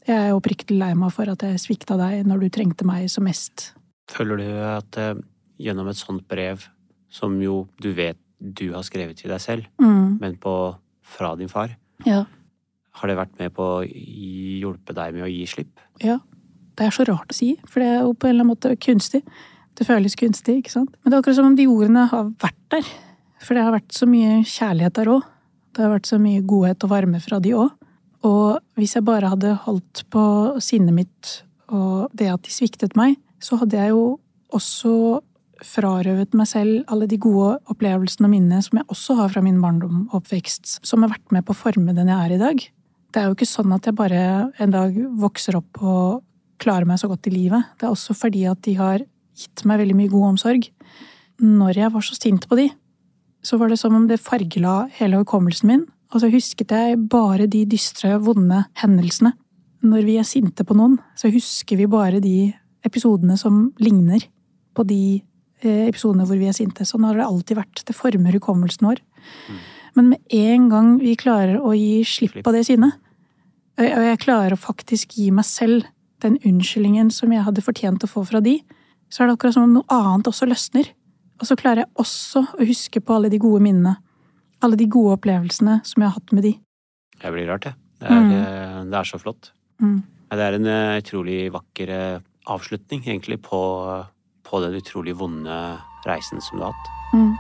[0.06, 3.26] Jeg er oppriktig lei meg for at jeg svikta deg når du trengte meg som
[3.26, 3.72] mest.
[4.12, 5.18] Føler du at eh,
[5.62, 6.66] gjennom et sånt brev,
[7.12, 10.52] som jo du vet du har skrevet til deg selv, Mm, men på,
[11.06, 11.76] fra din far,
[12.08, 12.24] ja.
[12.98, 15.78] har det vært med på å hjelpe deg med å gi slipp?
[16.02, 16.18] Ja.
[16.78, 18.74] Det er så rart å si, for det er jo på en eller annen måte
[18.82, 19.24] kunstig.
[19.78, 20.96] Det føles kunstig, ikke sant?
[21.02, 22.90] Men det er akkurat som om de ordene har vært der.
[23.42, 25.30] For det har vært så mye kjærlighet der òg.
[25.72, 27.72] Det har vært så mye godhet og varme fra de òg.
[28.28, 30.24] Og hvis jeg bare hadde holdt på
[30.62, 31.32] sinnet mitt
[31.72, 34.20] og det at de sviktet meg, så hadde jeg jo
[34.54, 34.94] også
[35.66, 39.62] frarøvet meg selv alle de gode opplevelsene og minnene som jeg også har fra min
[39.62, 42.64] barndom og oppvekst, som har vært med på å forme den jeg er i dag.
[43.12, 44.22] Det er jo ikke sånn at jeg bare
[44.62, 46.22] en dag vokser opp og
[46.62, 47.74] klarer meg så godt i livet.
[47.80, 49.04] Det er også fordi at de har
[49.38, 50.68] gitt meg veldig mye god omsorg.
[51.42, 52.68] Når jeg var så sint på de,
[53.42, 57.46] så var det som om det fargela hele hukommelsen min, Og så husket jeg bare
[57.48, 59.32] de dystre, vonde hendelsene.
[59.80, 62.52] Når vi er sinte på noen, så husker vi bare de
[62.84, 64.26] episodene som ligner
[64.76, 65.22] på de
[65.64, 66.84] eh, episodene hvor vi er sinte.
[66.84, 67.84] Sånn har det alltid vært.
[67.88, 69.00] Det former hukommelsen vår.
[69.96, 73.00] Men med en gang vi klarer å gi slipp på det sinnet,
[73.80, 75.88] og jeg klarer å faktisk gi meg selv
[76.22, 78.60] den unnskyldningen som jeg hadde fortjent å få fra de,
[79.12, 80.88] så er det akkurat som om noe annet også løsner.
[81.42, 83.96] Og så klarer jeg også å huske på alle de gode minnene.
[84.62, 86.54] Alle de gode opplevelsene som jeg har hatt med de.
[87.22, 87.74] Jeg blir rart, jeg.
[88.02, 88.32] Det er, Mm.
[88.32, 89.52] eh, det er så flott.
[89.82, 90.04] Mm.
[90.32, 93.60] Det er en eh, utrolig vakker eh, avslutning, egentlig, på,
[94.44, 95.58] på den utrolig vonde
[96.06, 97.14] reisen som du har hatt.
[97.14, 97.36] Mm.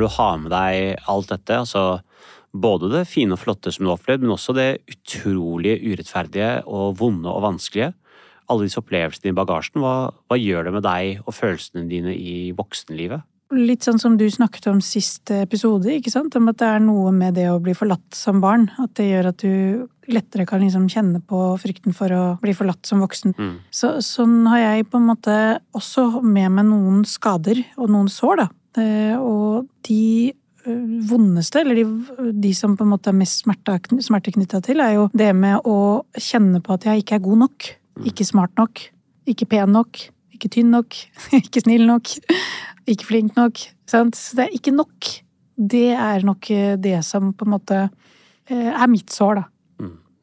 [0.00, 2.00] Når du har med deg alt dette, altså
[2.56, 6.94] både det fine og flotte som du har opplevd, men også det utrolige urettferdige og
[6.96, 7.92] vonde og vanskelige,
[8.50, 12.48] alle disse opplevelsene i bagasjen, hva, hva gjør det med deg og følelsene dine i
[12.56, 13.26] voksenlivet?
[13.52, 16.36] Litt sånn som du snakket om sist episode, ikke sant?
[16.38, 18.68] Om at det er noe med det å bli forlatt som barn.
[18.80, 22.86] At det gjør at du lettere kan liksom kjenne på frykten for å bli forlatt
[22.86, 23.34] som voksen.
[23.36, 23.56] Mm.
[23.74, 25.36] Så, sånn har jeg på en måte
[25.76, 28.48] også med meg noen skader og noen sår, da.
[28.78, 33.78] Eh, Og de eh, vondeste, eller de, de som på en måte er mest smerte,
[34.04, 37.42] smerte knytta til, er jo det med å kjenne på at jeg ikke er god
[37.46, 37.70] nok.
[38.06, 38.84] Ikke smart nok.
[39.28, 40.04] Ikke pen nok.
[40.34, 40.96] Ikke tynn nok.
[41.42, 42.14] Ikke snill nok.
[42.88, 43.60] Ikke flink nok.
[43.90, 44.16] Sant?
[44.16, 45.10] Så det er ikke nok.
[45.60, 47.82] Det er nok eh, det som på en måte
[48.50, 49.42] er mitt sår, da.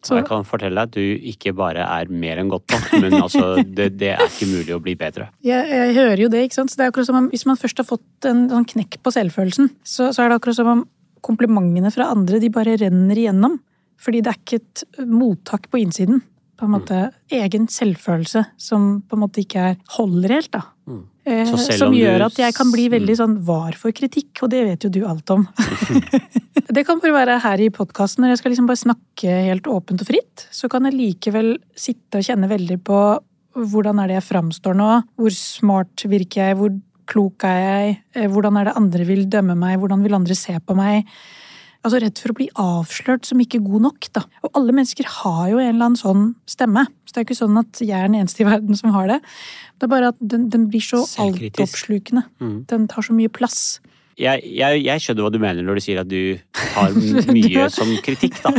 [0.07, 0.09] Mm.
[0.09, 3.17] Så- jeg kan fortelle deg at du ikke bare er mer enn godt nok, men
[3.25, 5.27] altså, det, det er ikke mulig å bli bedre.
[5.43, 6.71] Jeg, jeg hører jo det, ikke sant.
[6.71, 9.13] Så det er akkurat som om hvis man først har fått en sånn knekk på
[9.15, 10.85] selvfølelsen, så, så er det akkurat som om
[11.25, 13.59] komplimentene fra andre de bare renner igjennom.
[13.99, 16.21] Fordi det er ikke et mottak på innsiden.
[16.57, 16.99] På en måte
[17.33, 20.63] egen selvfølelse som på en måte ikke er holder helt, da.
[20.89, 21.03] Mm.
[21.27, 23.19] Eh, som gjør at jeg kan bli veldig Mm.
[23.19, 25.47] sånn var for kritikk, og det vet jo du alt om.
[26.75, 30.01] det kan bare være her i podkasten, når jeg skal liksom bare snakke helt åpent
[30.01, 30.47] og fritt.
[30.51, 33.01] Så kan jeg likevel sitte og kjenne veldig på
[33.57, 36.71] hvordan er det jeg framstår nå, hvor smart virker jeg, hvor
[37.07, 40.55] klok er jeg, eh, hvordan er det andre vil dømme meg, hvordan vil andre se
[40.59, 41.07] på meg.
[41.87, 44.25] Altså redd for å bli avslørt som ikke god nok, da.
[44.43, 46.83] Og alle mennesker har jo en eller annen sånn stemme.
[47.07, 49.21] Så det er ikke sånn at jeg er den eneste i verden som har det.
[49.79, 52.25] Det er bare at den, den blir så altoppslukende.
[52.43, 52.57] Mm.
[52.67, 53.79] Den tar så mye plass.
[54.19, 56.39] Jeg, jeg, jeg skjønner hva du mener når du sier at du
[56.73, 56.95] tar
[57.37, 58.51] mye som kritikk, da.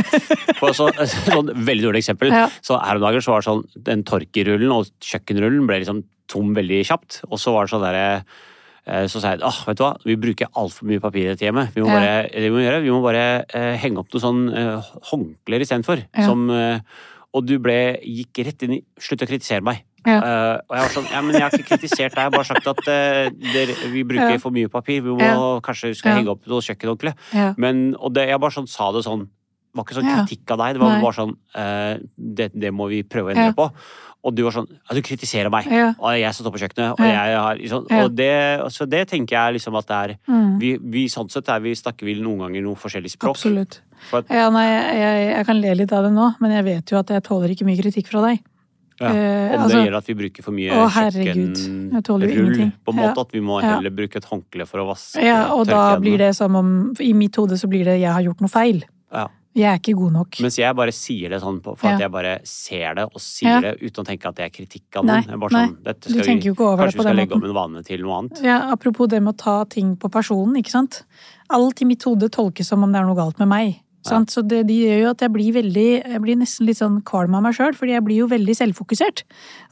[0.57, 0.89] For så,
[1.29, 2.33] sånn veldig dårlig eksempel.
[2.33, 2.47] Ja.
[2.65, 6.01] Så her om dagen så var det sånn den torkerullen og kjøkkenrullen ble liksom
[6.33, 7.21] tom veldig kjapt.
[7.29, 8.07] Og så var det sånn derre
[9.11, 11.71] så sa jeg åh, vet du hva, vi bruker altfor mye papir i dette hjemmet.
[11.75, 14.41] Vi må bare, det vi må gjøre, vi må bare eh, henge opp noen sånn
[14.49, 16.01] eh, håndklær istedenfor.
[16.09, 16.25] Ja.
[16.25, 16.81] Som eh,
[17.37, 19.83] Og du ble, gikk rett inn i Slutt å kritisere meg.
[20.07, 20.15] Ja.
[20.23, 22.47] Uh, og jeg var sånn Ja, men jeg har ikke kritisert deg, jeg har bare
[22.47, 24.39] sagt at uh, der, vi bruker Ja.
[24.39, 25.01] for mye papir.
[25.03, 25.59] Vi må Ja.
[25.61, 27.13] kanskje skal henge opp noe kjøkkenhåndkle.
[27.59, 30.57] Men, og det, jeg bare sånn sa det sånn Det var ikke sånn kritikk av
[30.63, 31.01] deg, det var Nei.
[31.03, 33.67] bare sånn uh, det, det må vi prøve å endre på.
[34.21, 35.65] Og du var sånn Ja, du kritiserer meg.
[35.71, 35.93] Ja.
[35.97, 36.91] Og jeg som står på kjøkkenet.
[36.99, 38.31] Og, jeg har, liksom, og det,
[38.75, 40.59] så det tenker jeg liksom at det er Mm.
[40.59, 43.37] vi, vi sånn sett er vi, snakker vi noen ganger noe forskjellig språk.
[43.37, 43.79] Absolutt.
[44.09, 46.91] For at, Ja, nei, jeg, jeg, kan le litt av det nå, men jeg vet
[46.91, 48.39] jo at jeg tåler ikke mye kritikk fra deg.
[48.99, 52.71] ja, Eh, om altså- det gjør at vi bruker for mye kjøkkenrull.
[52.85, 53.21] På en måte Ja.
[53.21, 56.35] at vi må heller bruke et håndkle for å vaske Ja, og da blir det
[56.35, 58.83] som om I mitt hode så blir det jeg har gjort noe feil.
[59.13, 59.27] ja.
[59.59, 60.37] Jeg er ikke god nok.
[60.45, 63.49] Mens jeg bare sier det sånn på, for at jeg bare ser det og sier
[63.49, 63.59] Ja.
[63.65, 65.39] det uten å tenke at det er kritikk av Nei, noen.
[65.51, 65.65] Nei.
[65.67, 67.83] sånn, dette Du tenker jo ikke over det kanskje vi skal legge om en vane
[67.83, 68.41] til noe annet.
[68.45, 71.03] Ja, apropos det med å ta ting på personen, ikke sant.
[71.49, 73.79] Alt i mitt hode tolkes som om det er noe galt med meg.
[74.07, 74.31] Sant?
[74.31, 77.35] Så det de gjør jo at jeg blir veldig Jeg blir nesten litt sånn kvalm
[77.35, 79.23] av meg sjøl, fordi jeg blir jo veldig selvfokusert.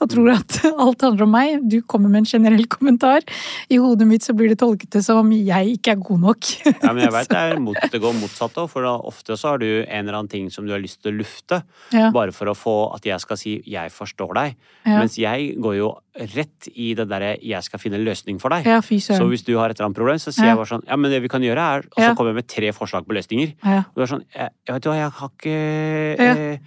[0.04, 1.62] Og tror at alt handler om meg.
[1.72, 3.24] Du kommer med en generell kommentar.
[3.72, 6.52] I hodet mitt så blir det tolket det som jeg ikke er god nok.
[6.88, 9.60] Ja, men jeg vet det, er mot, det går motsatt òg, for ofte så har
[9.60, 11.62] du en eller annen ting som du har lyst til å lufte,
[11.92, 14.56] Ja, bare for å få at jeg skal si 'jeg forstår deg'.
[14.86, 18.50] ja, Mens jeg går jo rett i det derre 'jeg skal finne en løsning for
[18.50, 18.66] deg'.
[18.66, 20.50] ja Så hvis du har et eller annet problem, så sier Ja.
[20.56, 22.48] jeg bare sånn 'ja, men det vi kan gjøre er' Og så kommer jeg med
[22.48, 23.54] tre forslag på løsninger.
[23.64, 26.58] Og du er sånn 'jeg, vet du hva, jeg har ikke eh,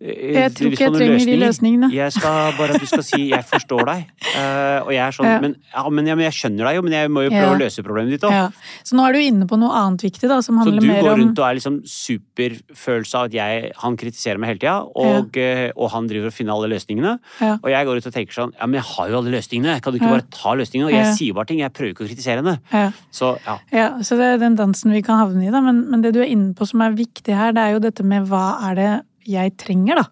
[0.00, 1.88] Jeg tror ikke jeg trenger de løsningene.
[1.92, 4.04] Jeg skal bare at du skal si 'jeg forstår deg'.
[4.38, 5.40] Eh, og jeg er sånn Ja.
[5.40, 7.58] men, ja, men, ja, men jeg skjønner deg jo, men jeg må jo prøve å
[7.58, 8.30] løse problemet ditt òg.
[8.30, 8.48] Ja.
[8.84, 11.12] Så nå er du inne på noe annet viktig, da, som Så du mer går
[11.12, 15.36] om rundt og er liksom superfølelse av at jeg, han kritiserer meg hele tida, og,
[15.36, 17.18] eh, og han driver og finner alle løsningene.
[17.62, 19.92] Og jeg går ut og tenker sånn Ja, men jeg har jo alle løsningene, kan
[19.92, 20.86] du ikke bare ta løsningene?
[20.86, 22.58] Og jeg sier bare ting, jeg prøver ikke å kritisere henne.
[22.72, 22.90] ja.
[23.10, 23.58] Så ja.
[23.72, 25.60] Ja, så det er den dansen vi kan havne i, da.
[25.60, 28.04] Men, men det du er inne på som er viktig her, det er jo dette
[28.04, 30.04] med hva er det jeg trenger, da?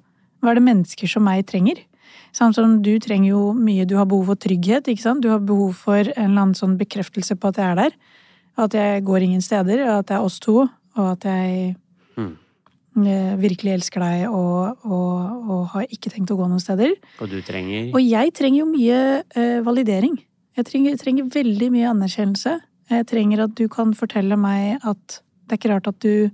[0.43, 1.81] Hva er det mennesker som meg trenger?
[2.37, 5.23] Samt som du trenger jo mye, du har behov for trygghet, ikke sant?
[5.25, 7.97] Du har behov for en eller annen sånn bekreftelse på at jeg er der.
[8.61, 10.63] At jeg går ingen steder, og at det er oss to,
[10.97, 11.77] og at jeg
[12.17, 12.37] Mm.
[13.07, 16.95] eh, virkelig elsker deg og, og, og har ikke tenkt å gå noen steder.
[17.21, 19.01] Og du trenger Og jeg trenger jo mye
[19.37, 20.15] eh, validering.
[20.57, 22.55] Jeg trenger, trenger veldig mye anerkjennelse.
[22.89, 26.31] Jeg trenger at du kan fortelle meg at det er ikke rart at du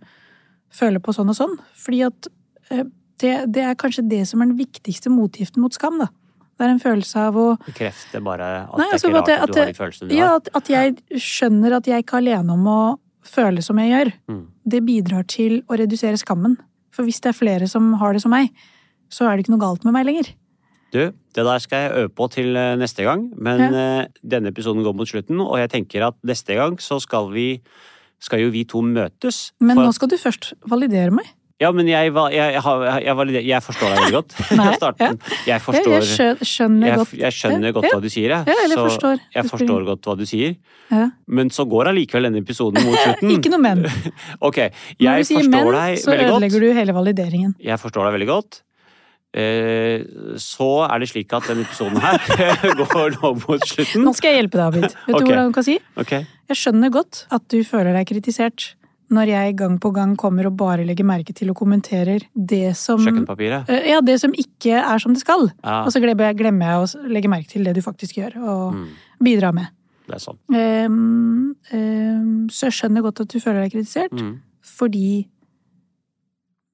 [0.71, 1.57] føler på sånn og sånn.
[1.75, 2.31] Fordi at
[2.71, 6.11] det, det er kanskje det som er den viktigste motgiften mot skam, da.
[6.59, 9.31] Det er en følelse av å bekrefte bare at Nei, det er altså, ikke rart
[9.33, 10.43] at, at du har de følelsene du Ja, har.
[10.43, 12.83] at, at jeg skjønner at jeg ikke er alene om å
[13.27, 14.13] føle som jeg gjør.
[14.31, 14.45] Mm.
[14.75, 16.59] Det bidrar til å redusere skammen.
[16.95, 18.53] For hvis det er flere som har det som meg,
[19.13, 20.31] så er det ikke noe galt med meg lenger.
[20.93, 24.85] Du, det der skal jeg øve på til eh, neste gang, men eh, denne episoden
[24.85, 27.47] går mot slutten, og jeg tenker at neste gang så skal vi
[28.23, 29.49] skal jo vi to møtes.
[29.59, 31.33] Men nå skal du først validere meg.
[31.63, 34.35] Ja, men jeg, var- jeg, jeg, har- jeg, forstår deg veldig godt.
[34.61, 35.19] Nei, starten.
[35.49, 38.51] Jeg forstår jeg skjø- skjønner jeg, godt jeg skjønner godt hva du sier, jeg.
[38.51, 39.23] Ja, eller så forstår.
[39.37, 40.57] jeg forstår godt hva du sier.
[40.91, 41.07] Ja.
[41.39, 43.33] Men så går allikevel denne episoden mot slutten.
[43.39, 43.87] Ikke noe men.
[44.49, 44.59] Ok,
[44.99, 46.37] jeg forstår men, deg så veldig godt.
[46.37, 47.57] ødelegger du hele valideringen.
[47.63, 48.61] Jeg forstår deg veldig godt.
[49.33, 50.03] Eh,
[50.37, 52.21] Så er det slik at denne episoden her
[52.77, 54.05] går nå mot slutten.
[54.05, 54.83] Nå skal jeg hjelpe deg, Abid.
[54.91, 55.23] Vet okay.
[55.25, 55.79] du hvordan du kan si?
[56.03, 56.27] Okay.
[56.53, 58.73] Jeg skjønner godt at du føler deg kritisert
[59.13, 62.99] når jeg gang på gang kommer og bare legger merke til og kommenterer det som
[63.05, 63.69] Kjøkkenpapiret.
[63.69, 65.51] Eh, Ja, det som ikke er som det skal.
[65.63, 68.39] Ja, Og så glemmer jeg, glemmer jeg å legge merke til det du faktisk gjør,
[68.43, 68.89] og mm,
[69.23, 69.69] bidrar med.
[70.09, 70.39] det er sånn.
[70.51, 74.41] Um, um, så jeg skjønner godt at du føler deg kritisert, Mm.
[74.63, 75.29] fordi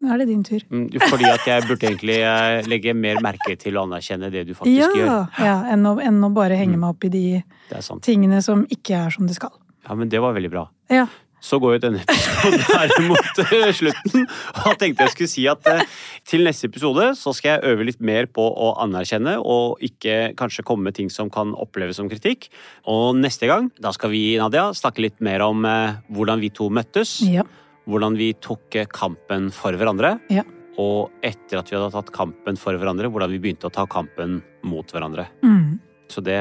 [0.00, 0.60] Nå er det din tur.
[0.70, 4.52] Mm, Fordi at jeg burde egentlig eh, legge mer merke til å anerkjenne det du
[4.54, 5.24] faktisk Ja, gjør.
[5.42, 6.80] ja enn, å, enn å bare henge Mm.
[6.84, 7.42] meg opp i de
[7.82, 8.00] sant.
[8.06, 9.50] tingene som ikke er som det skal.
[9.88, 10.68] Ja, men det var veldig bra.
[10.88, 11.08] Ja.
[11.40, 14.26] Så går jo denne episoden her mot eh, slutten.
[14.64, 15.84] Og tenkte jeg skulle si at eh,
[16.28, 20.64] til neste episode så skal jeg øve litt mer på å anerkjenne og ikke kanskje
[20.66, 22.48] komme med ting som kan oppleves som kritikk.
[22.90, 26.68] Og neste gang da skal vi Nadia, snakke litt mer om eh, hvordan vi to
[26.74, 27.20] møttes.
[27.26, 27.46] Ja.
[27.88, 30.16] Hvordan vi tok kampen for hverandre.
[30.34, 30.44] Ja.
[30.78, 34.40] Og etter at vi hadde tatt kampen for hverandre, hvordan vi begynte å ta kampen
[34.66, 35.24] mot hverandre.
[35.42, 35.78] Mm.
[36.10, 36.38] Så det,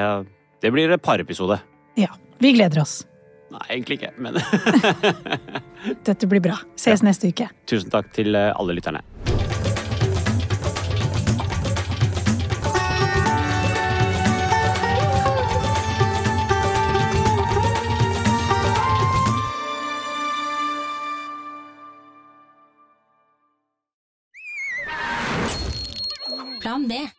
[0.62, 1.62] det blir et parepisode.
[2.00, 2.12] ja.
[2.38, 3.00] Vi gleder oss.
[3.48, 4.36] Nei, egentlig ikke, men
[6.08, 6.58] Dette blir bra.
[6.76, 7.48] Ses neste uke.
[7.70, 9.04] tusen takk til eh, alle lytterne.
[26.60, 27.17] Plan B.